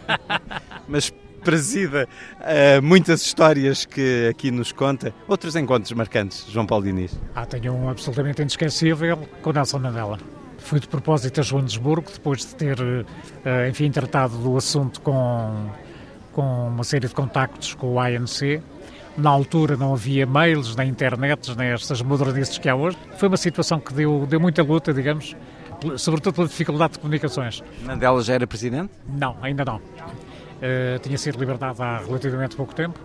Mas 0.88 1.12
presida 1.42 2.08
uh, 2.40 2.82
muitas 2.82 3.22
histórias 3.22 3.84
que 3.84 4.28
aqui 4.30 4.50
nos 4.50 4.72
conta. 4.72 5.12
Outros 5.26 5.56
encontros 5.56 5.92
marcantes, 5.92 6.46
João 6.48 6.66
Paulo 6.66 6.84
Diniz? 6.84 7.18
Ah, 7.34 7.44
tenho 7.44 7.72
um 7.74 7.88
absolutamente 7.88 8.42
inesquecível 8.42 9.18
com 9.42 9.52
Nelson 9.52 9.78
Mandela. 9.78 10.18
Fui 10.58 10.78
de 10.78 10.86
propósito 10.86 11.40
a 11.40 11.42
Joanesburgo, 11.42 12.10
depois 12.12 12.40
de 12.40 12.54
ter, 12.54 12.80
uh, 12.80 13.04
enfim, 13.68 13.90
tratado 13.90 14.36
do 14.38 14.56
assunto 14.56 15.00
com, 15.00 15.70
com 16.32 16.68
uma 16.68 16.84
série 16.84 17.06
de 17.06 17.14
contactos 17.14 17.74
com 17.74 17.94
o 17.94 18.00
ANC. 18.00 18.60
Na 19.16 19.30
altura 19.30 19.76
não 19.76 19.92
havia 19.92 20.26
mails, 20.26 20.74
nem 20.74 20.88
internet, 20.88 21.54
nem 21.56 21.68
estas 21.68 22.00
modernices 22.00 22.58
que 22.58 22.68
há 22.68 22.74
hoje. 22.74 22.96
Foi 23.18 23.28
uma 23.28 23.36
situação 23.36 23.78
que 23.78 23.92
deu, 23.92 24.26
deu 24.26 24.40
muita 24.40 24.62
luta, 24.62 24.92
digamos, 24.92 25.36
sobretudo 25.96 26.34
pela 26.34 26.48
dificuldade 26.48 26.94
de 26.94 26.98
comunicações. 26.98 27.62
Mandela 27.84 28.22
já 28.22 28.34
era 28.34 28.46
presidente? 28.46 28.90
Não, 29.06 29.36
ainda 29.42 29.64
não. 29.64 29.76
Uh, 29.76 30.98
tinha 31.02 31.18
sido 31.18 31.38
libertado 31.38 31.82
há 31.82 31.98
relativamente 31.98 32.56
pouco 32.56 32.74
tempo 32.74 32.98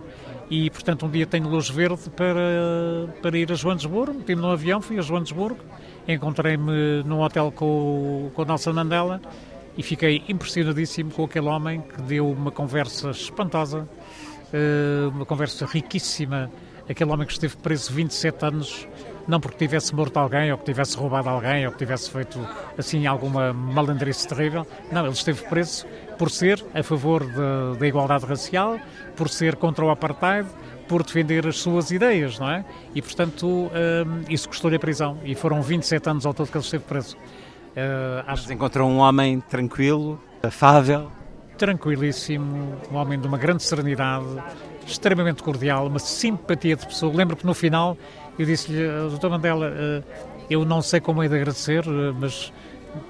e, 0.48 0.70
portanto, 0.70 1.04
um 1.04 1.10
dia 1.10 1.26
tenho 1.26 1.48
luz 1.48 1.68
verde 1.68 2.08
para, 2.16 3.08
para 3.20 3.36
ir 3.36 3.52
a 3.52 3.54
Joanesburgo. 3.54 4.14
Meti-me 4.14 4.40
no 4.40 4.50
avião, 4.50 4.80
fui 4.80 4.98
a 4.98 5.02
Joanesburgo 5.02 5.58
encontrei-me 6.12 7.02
num 7.04 7.20
hotel 7.20 7.52
com, 7.52 8.30
com 8.34 8.42
o 8.42 8.44
Nelson 8.44 8.72
Mandela 8.72 9.20
e 9.78 9.82
fiquei 9.82 10.24
impressionadíssimo 10.28 11.12
com 11.12 11.24
aquele 11.24 11.46
homem 11.46 11.80
que 11.80 12.02
deu 12.02 12.28
uma 12.28 12.50
conversa 12.50 13.10
espantosa, 13.10 13.88
eh, 14.52 15.06
uma 15.14 15.24
conversa 15.24 15.64
riquíssima. 15.66 16.50
Aquele 16.90 17.12
homem 17.12 17.24
que 17.24 17.32
esteve 17.32 17.56
preso 17.58 17.92
27 17.92 18.44
anos, 18.44 18.88
não 19.28 19.38
porque 19.38 19.56
tivesse 19.56 19.94
morto 19.94 20.16
alguém, 20.16 20.50
ou 20.50 20.58
que 20.58 20.64
tivesse 20.64 20.96
roubado 20.96 21.28
alguém, 21.28 21.64
ou 21.64 21.70
que 21.70 21.78
tivesse 21.78 22.10
feito 22.10 22.40
assim 22.76 23.06
alguma 23.06 23.52
malandrice 23.52 24.26
terrível. 24.26 24.66
Não, 24.90 25.02
ele 25.02 25.12
esteve 25.12 25.44
preso 25.44 25.86
por 26.18 26.28
ser 26.28 26.64
a 26.74 26.82
favor 26.82 27.24
da 27.78 27.86
igualdade 27.86 28.26
racial, 28.26 28.80
por 29.14 29.28
ser 29.28 29.54
contra 29.54 29.84
o 29.84 29.90
apartheid, 29.90 30.48
por 30.88 31.04
defender 31.04 31.46
as 31.46 31.58
suas 31.58 31.92
ideias, 31.92 32.38
não 32.38 32.50
é? 32.50 32.64
E, 32.94 33.02
portanto, 33.02 33.46
um, 33.46 33.70
isso 34.28 34.48
custou-lhe 34.48 34.76
a 34.76 34.80
prisão. 34.80 35.18
E 35.22 35.36
foram 35.36 35.62
27 35.62 36.08
anos 36.08 36.26
ao 36.26 36.34
todo 36.34 36.50
que 36.50 36.56
ele 36.56 36.64
esteve 36.64 36.84
preso. 36.84 37.16
Uh, 37.78 38.24
acho... 38.26 38.52
encontrou 38.52 38.90
um 38.90 38.98
homem 38.98 39.40
tranquilo, 39.40 40.20
afável? 40.42 41.12
Tranquilíssimo, 41.56 42.76
um 42.90 42.96
homem 42.96 43.20
de 43.20 43.26
uma 43.28 43.38
grande 43.38 43.62
serenidade, 43.62 44.26
extremamente 44.86 45.42
cordial, 45.42 45.86
uma 45.86 45.98
simpatia 46.00 46.74
de 46.74 46.86
pessoa. 46.86 47.14
Lembro 47.14 47.36
que 47.36 47.46
no 47.46 47.54
final 47.54 47.96
eu 48.36 48.44
disse-lhe, 48.44 48.84
Dr. 49.16 49.28
Mandela, 49.28 49.70
uh, 49.70 50.04
eu 50.50 50.64
não 50.64 50.82
sei 50.82 51.00
como 51.00 51.22
é 51.22 51.28
de 51.28 51.36
agradecer, 51.36 51.84
mas 52.18 52.52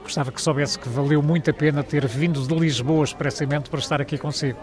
gostava 0.03 0.33
que 0.33 0.41
soubesse 0.41 0.79
que 0.79 0.89
valeu 0.89 1.23
muito 1.23 1.51
a 1.51 1.55
pena 1.55 1.83
ter 1.83 2.07
vindo 2.07 2.41
de 2.47 2.55
Lisboa 2.55 3.05
expressamente 3.05 3.71
para 3.71 3.79
estar 3.79 4.01
aqui 4.01 4.19
consigo. 4.19 4.59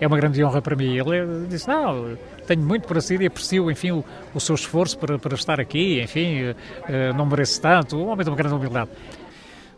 É 0.00 0.06
uma 0.06 0.16
grande 0.16 0.42
honra 0.42 0.62
para 0.62 0.76
mim. 0.76 0.96
Ele 0.96 1.46
disse: 1.48 1.68
Não, 1.68 2.16
tenho 2.46 2.62
muito 2.62 2.86
para 2.86 3.00
si 3.00 3.16
e 3.16 3.26
aprecio, 3.26 3.70
enfim, 3.70 3.90
o, 3.90 4.04
o 4.34 4.40
seu 4.40 4.54
esforço 4.54 4.98
para, 4.98 5.18
para 5.18 5.34
estar 5.34 5.60
aqui, 5.60 6.00
enfim, 6.00 6.50
uh, 6.50 7.16
não 7.16 7.26
merece 7.26 7.60
tanto. 7.60 7.96
Um 7.96 8.08
homem 8.08 8.24
de 8.24 8.30
uma 8.30 8.36
grande 8.36 8.54
humildade. 8.54 8.90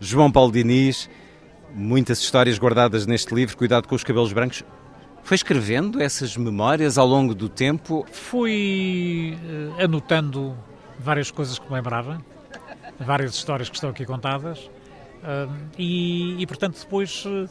João 0.05 0.33
Paulo 0.33 0.51
Diniz, 0.51 1.09
muitas 1.73 2.19
histórias 2.19 2.59
guardadas 2.59 3.07
neste 3.07 3.33
livro, 3.33 3.57
Cuidado 3.57 3.87
com 3.87 3.95
os 3.95 4.03
Cabelos 4.03 4.33
Brancos. 4.33 4.65
Foi 5.23 5.37
escrevendo 5.37 6.03
essas 6.03 6.37
memórias 6.37 6.99
ao 6.99 7.07
longo 7.07 7.37
do 7.37 7.49
tempo? 7.49 8.05
Fui 8.11 9.39
uh, 9.41 9.85
anotando 9.85 10.59
várias 10.99 11.31
coisas 11.31 11.57
que 11.57 11.69
me 11.69 11.75
lembrava, 11.75 12.21
várias 12.99 13.35
histórias 13.35 13.69
que 13.69 13.77
estão 13.77 13.91
aqui 13.91 14.05
contadas. 14.05 14.59
Uh, 14.59 15.55
e, 15.79 16.43
e, 16.43 16.47
portanto, 16.49 16.81
depois 16.81 17.25
uh, 17.25 17.49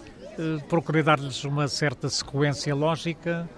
procurei 0.68 1.04
dar-lhes 1.04 1.46
uma 1.46 1.70
certa 1.70 2.10
sequência 2.10 2.76
lógica 2.76 3.50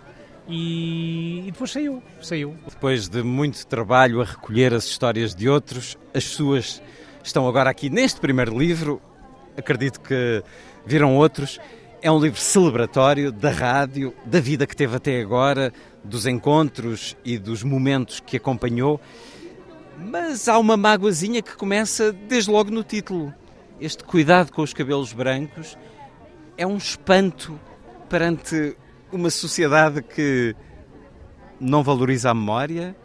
e, 0.47 1.39
e 1.47 1.51
depois 1.51 1.71
saiu, 1.71 2.03
saiu. 2.21 2.55
Depois 2.69 3.09
de 3.09 3.23
muito 3.23 3.65
trabalho 3.65 4.21
a 4.21 4.25
recolher 4.25 4.71
as 4.71 4.85
histórias 4.85 5.33
de 5.33 5.49
outros, 5.49 5.97
as 6.13 6.25
suas 6.25 6.79
estão 7.23 7.47
agora 7.47 7.69
aqui 7.69 7.89
neste 7.89 8.19
primeiro 8.19 8.57
livro. 8.57 9.01
Acredito 9.57 10.01
que 10.01 10.43
viram 10.85 11.15
outros. 11.15 11.59
É 12.01 12.11
um 12.11 12.19
livro 12.19 12.39
celebratório 12.39 13.31
da 13.31 13.49
rádio, 13.49 14.13
da 14.25 14.41
vida 14.41 14.67
que 14.67 14.75
teve 14.75 14.97
até 14.97 15.21
agora, 15.21 15.71
dos 16.03 16.27
encontros 16.27 17.15
e 17.23 17.37
dos 17.37 17.63
momentos 17.63 18.19
que 18.19 18.35
acompanhou. 18.35 18.99
Mas 19.97 20.49
há 20.49 20.59
uma 20.59 20.75
mágoazinha 20.75 21.41
que 21.41 21.55
começa 21.55 22.11
desde 22.11 22.51
logo 22.51 22.69
no 22.69 22.83
título. 22.83 23.33
Este 23.79 24.03
cuidado 24.03 24.51
com 24.51 24.61
os 24.61 24.73
cabelos 24.73 25.13
brancos 25.13 25.77
é 26.57 26.67
um 26.67 26.75
espanto 26.75 27.57
perante 28.09 28.75
uma 29.11 29.29
sociedade 29.29 30.01
que 30.01 30.55
não 31.59 31.83
valoriza 31.83 32.31
a 32.31 32.33
memória, 32.33 32.95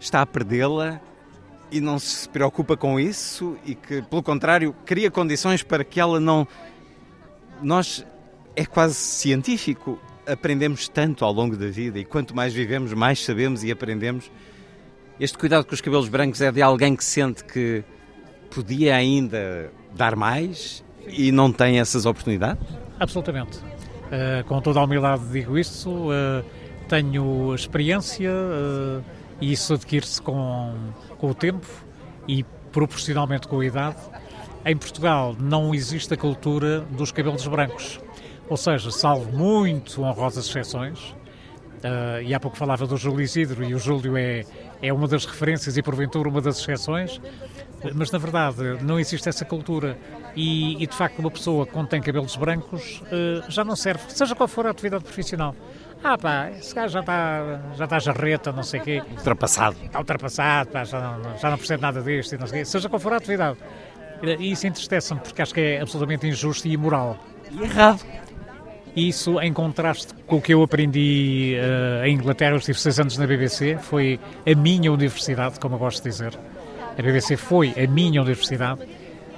está 0.00 0.22
a 0.22 0.26
perdê-la 0.26 1.00
e 1.70 1.80
não 1.80 1.98
se 1.98 2.28
preocupa 2.28 2.76
com 2.76 2.98
isso 2.98 3.56
e 3.64 3.74
que, 3.74 4.02
pelo 4.02 4.22
contrário, 4.22 4.74
cria 4.84 5.10
condições 5.10 5.62
para 5.62 5.84
que 5.84 6.00
ela 6.00 6.18
não. 6.18 6.46
Nós 7.62 8.04
é 8.56 8.64
quase 8.64 8.94
científico, 8.94 9.98
aprendemos 10.26 10.88
tanto 10.88 11.24
ao 11.24 11.32
longo 11.32 11.56
da 11.56 11.68
vida 11.68 11.98
e 11.98 12.04
quanto 12.04 12.34
mais 12.34 12.52
vivemos, 12.52 12.92
mais 12.92 13.24
sabemos 13.24 13.62
e 13.62 13.70
aprendemos. 13.70 14.30
Este 15.18 15.36
cuidado 15.36 15.66
com 15.66 15.74
os 15.74 15.80
cabelos 15.80 16.08
brancos 16.08 16.40
é 16.40 16.50
de 16.50 16.62
alguém 16.62 16.96
que 16.96 17.04
sente 17.04 17.44
que 17.44 17.84
podia 18.50 18.96
ainda 18.96 19.70
dar 19.94 20.16
mais 20.16 20.82
e 21.06 21.30
não 21.30 21.52
tem 21.52 21.78
essas 21.78 22.06
oportunidades? 22.06 22.66
Absolutamente. 22.98 23.58
Uh, 23.58 24.44
com 24.46 24.60
toda 24.60 24.80
a 24.80 24.84
humildade 24.84 25.22
digo 25.30 25.58
isso. 25.58 25.90
Uh, 25.90 26.44
tenho 26.88 27.54
experiência 27.54 28.30
uh, 28.30 29.04
e 29.40 29.52
isso 29.52 29.74
adquire-se 29.74 30.20
com, 30.20 30.74
com 31.20 31.28
o 31.28 31.34
tempo 31.34 31.66
e 32.26 32.42
proporcionalmente 32.72 33.46
com 33.46 33.60
a 33.60 33.66
idade. 33.66 33.98
Em 34.64 34.76
Portugal 34.76 35.36
não 35.38 35.74
existe 35.74 36.14
a 36.14 36.16
cultura 36.16 36.80
dos 36.90 37.12
cabelos 37.12 37.46
brancos. 37.46 38.00
Ou 38.48 38.56
seja, 38.56 38.90
salvo 38.90 39.30
muito 39.30 40.02
honrosas 40.02 40.48
exceções, 40.48 41.14
uh, 41.84 42.22
e 42.24 42.34
há 42.34 42.40
pouco 42.40 42.56
falava 42.56 42.86
do 42.86 42.96
Júlio 42.96 43.20
Isidro, 43.20 43.62
e 43.62 43.74
o 43.74 43.78
Júlio 43.78 44.16
é, 44.16 44.44
é 44.82 44.92
uma 44.92 45.06
das 45.06 45.24
referências 45.24 45.76
e 45.76 45.82
porventura 45.82 46.28
uma 46.28 46.40
das 46.40 46.58
exceções, 46.58 47.20
mas 47.94 48.10
na 48.10 48.18
verdade 48.18 48.82
não 48.82 48.98
existe 48.98 49.28
essa 49.28 49.44
cultura. 49.44 49.96
E, 50.34 50.82
e 50.82 50.86
de 50.86 50.94
facto, 50.94 51.18
uma 51.18 51.30
pessoa 51.30 51.66
que 51.66 51.86
tem 51.86 52.00
cabelos 52.00 52.36
brancos 52.36 53.02
uh, 53.02 53.50
já 53.50 53.64
não 53.64 53.76
serve, 53.76 54.04
seja 54.08 54.34
qual 54.34 54.48
for 54.48 54.66
a 54.66 54.70
atividade 54.70 55.04
profissional. 55.04 55.54
Ah 56.02 56.16
pá, 56.16 56.50
esse 56.58 56.74
gajo 56.74 56.94
já 56.94 57.00
está 57.00 57.60
já 57.76 57.84
está 57.84 57.98
jarreta, 57.98 58.52
não 58.52 58.62
sei 58.62 58.80
o 58.80 58.82
quê. 58.82 59.02
Ultrapassado. 59.10 59.76
Está 59.84 59.98
ultrapassado, 59.98 60.70
pá, 60.70 60.84
já, 60.84 60.98
não, 61.00 61.38
já 61.38 61.50
não 61.50 61.58
percebe 61.58 61.82
nada 61.82 62.00
disto, 62.02 62.38
não 62.38 62.46
sei 62.46 62.60
quê. 62.60 62.64
seja 62.64 62.88
qual 62.88 63.00
for 63.00 63.12
a 63.12 63.16
atividade. 63.16 63.58
E 64.38 64.50
isso 64.50 64.66
entristece-me 64.66 65.20
porque 65.20 65.40
acho 65.42 65.52
que 65.54 65.60
é 65.60 65.80
absolutamente 65.80 66.26
injusto 66.26 66.66
e 66.68 66.72
imoral. 66.72 67.18
E 67.50 67.62
errado. 67.62 68.04
Isso 68.94 69.40
em 69.40 69.52
contraste 69.52 70.12
com 70.26 70.36
o 70.36 70.42
que 70.42 70.52
eu 70.52 70.62
aprendi 70.62 71.56
uh, 71.56 72.04
em 72.04 72.14
Inglaterra, 72.14 72.52
eu 72.52 72.58
estive 72.58 72.78
seis 72.78 72.98
anos 72.98 73.16
na 73.16 73.26
BBC, 73.26 73.78
foi 73.78 74.18
a 74.44 74.54
minha 74.54 74.92
universidade, 74.92 75.60
como 75.60 75.76
eu 75.76 75.78
gosto 75.78 76.02
de 76.02 76.10
dizer. 76.10 76.36
A 76.98 77.02
BBC 77.02 77.36
foi 77.36 77.72
a 77.76 77.86
minha 77.86 78.20
universidade. 78.20 78.80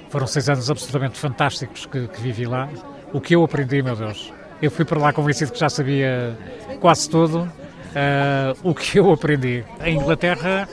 Foram 0.09 0.27
seis 0.27 0.49
anos 0.49 0.69
absolutamente 0.69 1.17
fantásticos 1.17 1.85
que, 1.85 2.07
que 2.07 2.21
vivi 2.21 2.45
lá. 2.45 2.67
O 3.13 3.21
que 3.21 3.35
eu 3.35 3.43
aprendi, 3.43 3.81
meu 3.81 3.95
Deus. 3.95 4.33
Eu 4.63 4.71
fui 4.71 4.85
para 4.85 4.97
lá 4.97 5.11
convencido 5.11 5.51
que 5.51 5.59
já 5.59 5.67
sabia 5.67 6.37
quase 6.79 7.09
tudo. 7.09 7.41
Uh, 7.41 8.69
o 8.69 8.73
que 8.73 8.97
eu 8.97 9.11
aprendi. 9.11 9.61
Em 9.83 9.97
Inglaterra, 9.97 10.69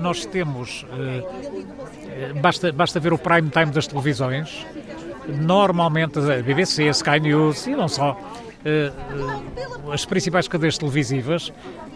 nós 0.00 0.26
temos. 0.26 0.84
Uh, 0.90 2.40
basta, 2.40 2.72
basta 2.72 2.98
ver 2.98 3.12
o 3.12 3.18
prime 3.18 3.48
time 3.48 3.66
das 3.66 3.86
televisões 3.86 4.66
normalmente 5.28 6.18
a 6.18 6.42
BBC, 6.42 6.88
a 6.88 6.90
Sky 6.90 7.20
News 7.20 7.68
e 7.68 7.76
não 7.76 7.86
só, 7.86 8.18
eh, 8.64 8.90
as 9.92 10.04
principais 10.04 10.48
cadeias 10.48 10.76
televisivas, 10.76 11.52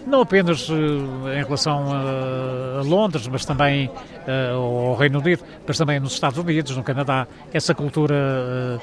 não 0.06 0.20
apenas 0.20 0.68
em 0.68 1.42
relação 1.42 1.84
a 1.92 2.82
Londres, 2.82 3.26
mas 3.26 3.44
também 3.44 3.90
ao 4.52 4.94
Reino 4.94 5.18
Unido, 5.18 5.42
mas 5.66 5.76
também 5.78 5.98
nos 5.98 6.12
Estados 6.12 6.38
Unidos, 6.38 6.76
no 6.76 6.84
Canadá, 6.84 7.26
essa 7.52 7.74
cultura 7.74 8.78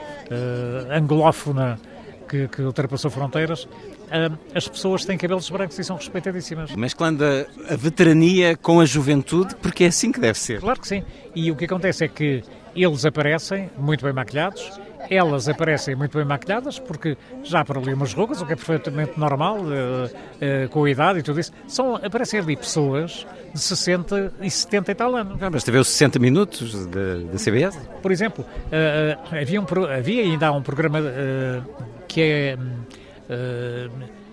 anglófona 0.89 1.79
que, 2.31 2.47
que 2.47 2.61
ultrapassou 2.61 3.11
fronteiras, 3.11 3.67
as 4.55 4.67
pessoas 4.67 5.03
têm 5.03 5.17
cabelos 5.17 5.49
brancos 5.49 5.77
e 5.77 5.83
são 5.83 5.97
respeitadíssimas. 5.97 6.73
Mesclando 6.73 7.25
a, 7.25 7.73
a 7.73 7.75
veterania 7.75 8.55
com 8.55 8.79
a 8.79 8.85
juventude, 8.85 9.53
porque 9.55 9.83
é 9.83 9.87
assim 9.87 10.13
que 10.13 10.19
deve 10.19 10.39
ser. 10.39 10.61
Claro 10.61 10.79
que 10.79 10.87
sim. 10.87 11.03
E 11.35 11.51
o 11.51 11.55
que 11.55 11.65
acontece 11.65 12.05
é 12.05 12.07
que 12.07 12.41
eles 12.73 13.05
aparecem 13.05 13.69
muito 13.77 14.05
bem 14.05 14.13
maquilhados, 14.13 14.79
elas 15.09 15.49
aparecem 15.49 15.93
muito 15.93 16.17
bem 16.17 16.25
maquilhadas, 16.25 16.79
porque 16.79 17.17
já 17.43 17.65
por 17.65 17.77
ali 17.77 17.93
umas 17.93 18.13
rugas, 18.13 18.41
o 18.41 18.45
que 18.45 18.53
é 18.53 18.55
perfeitamente 18.55 19.19
normal, 19.19 19.57
uh, 19.57 19.65
uh, 19.65 20.69
com 20.69 20.85
a 20.85 20.89
idade 20.89 21.19
e 21.19 21.23
tudo 21.23 21.39
isso. 21.39 21.51
São, 21.67 21.95
aparecem 21.95 22.39
ali 22.39 22.55
pessoas 22.55 23.27
de 23.53 23.59
60 23.59 24.33
e 24.41 24.49
70 24.49 24.91
e 24.91 24.95
tal 24.95 25.15
anos. 25.15 25.37
Ah, 25.41 25.49
mas 25.49 25.63
teve 25.63 25.77
os 25.79 25.89
60 25.89 26.17
minutos 26.19 26.85
da 26.85 27.37
CBS? 27.37 27.77
Por 28.01 28.11
exemplo, 28.11 28.45
uh, 28.45 29.35
havia, 29.35 29.59
um, 29.59 29.65
havia 29.97 30.23
ainda 30.23 30.51
um 30.53 30.61
programa 30.61 30.99
que 32.11 32.21
é. 32.21 32.57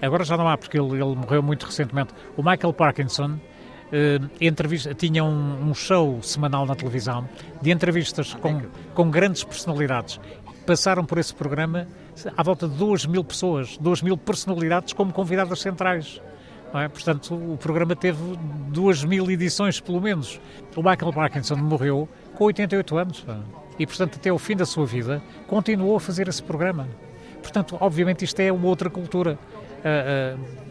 agora 0.02 0.24
já 0.24 0.36
não 0.36 0.48
há, 0.48 0.58
porque 0.58 0.78
ele, 0.78 0.92
ele 0.92 1.14
morreu 1.14 1.42
muito 1.42 1.64
recentemente. 1.64 2.12
O 2.36 2.42
Michael 2.42 2.72
Parkinson 2.72 3.32
uh, 3.88 4.30
entrevista, 4.40 4.94
tinha 4.94 5.24
um, 5.24 5.70
um, 5.70 5.74
show 5.74 6.20
semanal 6.22 6.66
na 6.66 6.74
televisão 6.74 7.28
de 7.62 7.70
entrevistas 7.70 8.34
com, 8.34 8.62
com 8.94 9.10
grandes 9.10 9.44
personalidades. 9.44 10.20
Passaram 10.66 11.04
por 11.04 11.18
esse 11.18 11.34
programa 11.34 11.86
à 12.36 12.42
volta 12.42 12.68
de 12.68 12.74
2 12.76 13.06
mil 13.06 13.24
pessoas, 13.24 13.78
2 13.78 14.02
mil 14.02 14.16
personalidades 14.16 14.92
como 14.92 15.12
convidadas 15.12 15.60
centrais. 15.60 16.20
É? 16.74 16.86
Portanto, 16.88 17.34
o 17.34 17.56
programa 17.56 17.96
teve 17.96 18.18
2 18.68 19.04
mil 19.04 19.30
edições, 19.30 19.80
pelo 19.80 20.00
menos. 20.02 20.38
O 20.76 20.82
Michael 20.82 21.12
Parkinson 21.14 21.56
morreu 21.56 22.06
com 22.34 22.44
88 22.44 22.98
anos. 22.98 23.26
E, 23.78 23.86
portanto, 23.86 24.16
até 24.16 24.30
o 24.30 24.38
fim 24.38 24.54
da 24.54 24.66
sua 24.66 24.84
vida, 24.84 25.22
continuou 25.46 25.96
a 25.96 26.00
fazer 26.00 26.28
esse 26.28 26.42
programa. 26.42 26.86
Portanto, 27.42 27.76
obviamente, 27.80 28.24
isto 28.24 28.40
é 28.40 28.52
uma 28.52 28.66
outra 28.66 28.90
cultura. 28.90 29.38
Uh, 29.78 30.36
uh, 30.36 30.68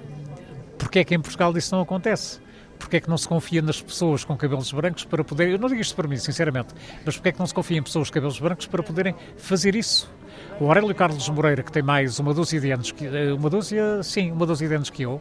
porque 0.78 1.00
é 1.00 1.04
que 1.04 1.16
em 1.16 1.20
Portugal 1.20 1.56
isso 1.58 1.74
não 1.74 1.82
acontece? 1.82 2.40
porque 2.78 2.98
é 2.98 3.02
que 3.02 3.10
não 3.10 3.18
se 3.18 3.28
confia 3.28 3.62
nas 3.62 3.82
pessoas 3.82 4.24
com 4.24 4.36
cabelos 4.38 4.72
brancos 4.72 5.04
para 5.04 5.24
poderem, 5.24 5.54
eu 5.54 5.60
não 5.60 5.68
digo 5.68 5.82
isto 5.82 5.96
para 5.96 6.08
mim, 6.08 6.18
sinceramente, 6.18 6.74
mas 7.06 7.16
porque 7.16 7.30
é 7.30 7.32
que 7.32 7.40
não 7.40 7.46
se 7.46 7.54
confia 7.54 7.78
em 7.78 7.84
pessoas 7.84 8.10
com 8.10 8.14
cabelos 8.14 8.40
brancos 8.40 8.68
para 8.68 8.84
poderem 8.84 9.16
fazer 9.38 9.76
isso? 9.76 10.10
O 10.60 10.66
Aurélio 10.66 10.94
Carlos 10.94 11.28
Moreira, 11.30 11.64
que 11.64 11.72
tem 11.72 11.84
mais 11.84 12.20
uma 12.20 12.34
dúzia 12.34 12.60
de 12.60 12.72
anos, 12.72 12.92
que, 12.92 13.06
eh, 13.06 13.34
uma 13.34 13.50
dúzia, 13.50 14.02
sim, 14.04 14.32
uma 14.32 14.46
dúzia 14.46 14.68
de 14.68 14.76
anos 14.76 14.90
que 14.90 15.04
eu, 15.04 15.20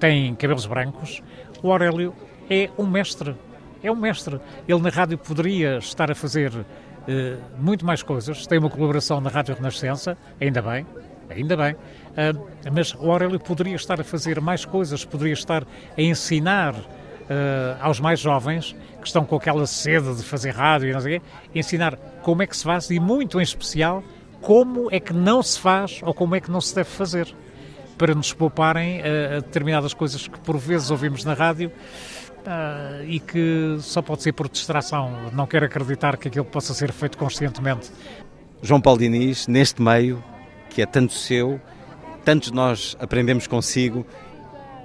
tem 0.00 0.34
cabelos 0.34 0.66
brancos, 0.66 1.22
o 1.62 1.70
Aurélio 1.70 2.14
é 2.48 2.70
um 2.78 2.86
mestre, 2.86 3.36
é 3.82 3.90
um 3.90 3.96
mestre. 3.96 4.40
Ele 4.66 4.80
na 4.80 4.88
rádio 4.88 5.18
poderia 5.18 5.78
estar 5.78 6.10
a 6.10 6.14
fazer 6.14 6.52
muito 7.58 7.84
mais 7.84 8.02
coisas, 8.02 8.46
tem 8.46 8.58
uma 8.58 8.70
colaboração 8.70 9.20
na 9.20 9.30
Rádio 9.30 9.54
Renascença, 9.54 10.16
ainda 10.40 10.60
bem, 10.60 10.86
ainda 11.30 11.56
bem, 11.56 11.76
Uh, 12.16 12.70
mas 12.72 12.94
o 12.94 13.10
Aurélio 13.10 13.38
poderia 13.38 13.76
estar 13.76 14.00
a 14.00 14.04
fazer 14.04 14.40
mais 14.40 14.64
coisas, 14.64 15.04
poderia 15.04 15.34
estar 15.34 15.64
a 15.96 16.00
ensinar 16.00 16.74
uh, 16.74 17.76
aos 17.78 18.00
mais 18.00 18.18
jovens 18.18 18.74
que 18.98 19.06
estão 19.06 19.22
com 19.22 19.36
aquela 19.36 19.66
sede 19.66 20.14
de 20.14 20.22
fazer 20.22 20.52
rádio 20.52 20.88
e 20.88 20.92
não 20.94 21.00
sei 21.00 21.18
o 21.18 21.20
quê, 21.20 21.26
ensinar 21.54 21.96
como 22.22 22.42
é 22.42 22.46
que 22.46 22.56
se 22.56 22.64
faz 22.64 22.88
e, 22.88 22.98
muito 22.98 23.38
em 23.38 23.42
especial, 23.42 24.02
como 24.40 24.88
é 24.90 24.98
que 24.98 25.12
não 25.12 25.42
se 25.42 25.60
faz 25.60 26.00
ou 26.02 26.14
como 26.14 26.34
é 26.34 26.40
que 26.40 26.50
não 26.50 26.60
se 26.60 26.74
deve 26.74 26.88
fazer, 26.88 27.28
para 27.98 28.14
nos 28.14 28.32
pouparem 28.32 29.02
a 29.02 29.40
determinadas 29.40 29.94
coisas 29.94 30.28
que 30.28 30.38
por 30.40 30.58
vezes 30.58 30.90
ouvimos 30.90 31.24
na 31.24 31.32
rádio 31.32 31.72
Uh, 32.46 33.02
e 33.04 33.18
que 33.18 33.76
só 33.80 34.00
pode 34.00 34.22
ser 34.22 34.32
por 34.32 34.48
distração. 34.48 35.10
Não 35.32 35.48
quero 35.48 35.66
acreditar 35.66 36.16
que 36.16 36.28
aquilo 36.28 36.44
possa 36.44 36.72
ser 36.74 36.92
feito 36.92 37.18
conscientemente. 37.18 37.90
João 38.62 38.80
Paulo 38.80 39.00
Diniz, 39.00 39.48
neste 39.48 39.82
meio, 39.82 40.22
que 40.70 40.80
é 40.80 40.86
tanto 40.86 41.12
seu, 41.12 41.60
tantos 42.24 42.52
nós 42.52 42.96
aprendemos 43.00 43.48
consigo. 43.48 44.06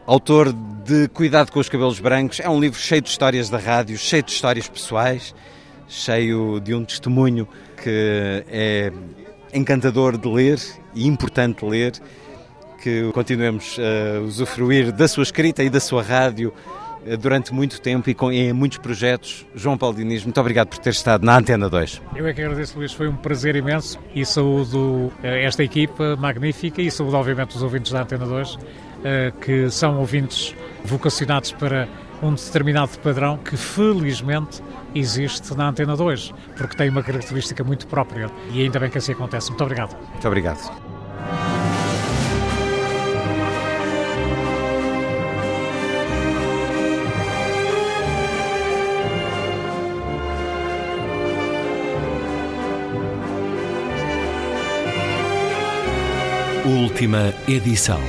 Autor 0.07 0.51
de 0.51 1.07
Cuidado 1.09 1.51
com 1.51 1.59
os 1.59 1.69
Cabelos 1.69 1.99
Brancos, 1.99 2.39
é 2.39 2.49
um 2.49 2.59
livro 2.59 2.79
cheio 2.79 3.01
de 3.01 3.09
histórias 3.09 3.47
da 3.47 3.59
rádio, 3.59 3.95
cheio 3.95 4.23
de 4.23 4.31
histórias 4.31 4.67
pessoais, 4.67 5.35
cheio 5.87 6.59
de 6.59 6.73
um 6.73 6.83
testemunho 6.83 7.47
que 7.81 8.43
é 8.47 8.91
encantador 9.53 10.17
de 10.17 10.27
ler 10.27 10.59
e 10.95 11.05
importante 11.05 11.63
ler. 11.63 11.93
Que 12.81 13.11
continuemos 13.13 13.77
a 13.77 14.21
usufruir 14.21 14.91
da 14.91 15.07
sua 15.07 15.21
escrita 15.21 15.63
e 15.63 15.69
da 15.69 15.79
sua 15.79 16.01
rádio 16.01 16.51
durante 17.19 17.53
muito 17.53 17.81
tempo 17.81 18.09
e 18.09 18.13
com, 18.13 18.31
em 18.31 18.53
muitos 18.53 18.77
projetos. 18.77 19.45
João 19.55 19.77
Paulo 19.77 19.95
Diniz, 19.95 20.23
muito 20.23 20.39
obrigado 20.39 20.67
por 20.67 20.77
ter 20.79 20.91
estado 20.91 21.25
na 21.25 21.37
Antena 21.37 21.69
2. 21.69 22.01
Eu 22.15 22.27
é 22.27 22.33
que 22.33 22.41
agradeço, 22.41 22.77
Luís, 22.77 22.93
foi 22.93 23.07
um 23.07 23.15
prazer 23.15 23.55
imenso 23.55 23.99
e 24.13 24.25
saúdo 24.25 25.11
eh, 25.23 25.45
esta 25.45 25.63
equipa 25.63 26.15
magnífica 26.15 26.81
e 26.81 26.91
saúdo, 26.91 27.17
obviamente, 27.17 27.55
os 27.55 27.63
ouvintes 27.63 27.91
da 27.91 28.01
Antena 28.01 28.25
2, 28.25 28.59
eh, 29.03 29.33
que 29.41 29.69
são 29.69 29.99
ouvintes 29.99 30.55
vocacionados 30.83 31.51
para 31.51 31.87
um 32.21 32.33
determinado 32.33 32.97
padrão 32.99 33.37
que, 33.37 33.57
felizmente, 33.57 34.61
existe 34.93 35.55
na 35.55 35.69
Antena 35.69 35.95
2, 35.95 36.33
porque 36.55 36.75
tem 36.75 36.89
uma 36.89 37.01
característica 37.01 37.63
muito 37.63 37.87
própria 37.87 38.29
e 38.51 38.61
ainda 38.61 38.79
bem 38.79 38.89
que 38.89 38.97
assim 38.97 39.13
acontece. 39.13 39.49
Muito 39.49 39.63
obrigado. 39.63 39.97
Muito 40.11 40.27
obrigado. 40.27 40.90
Última 56.81 57.31
edição. 57.47 58.01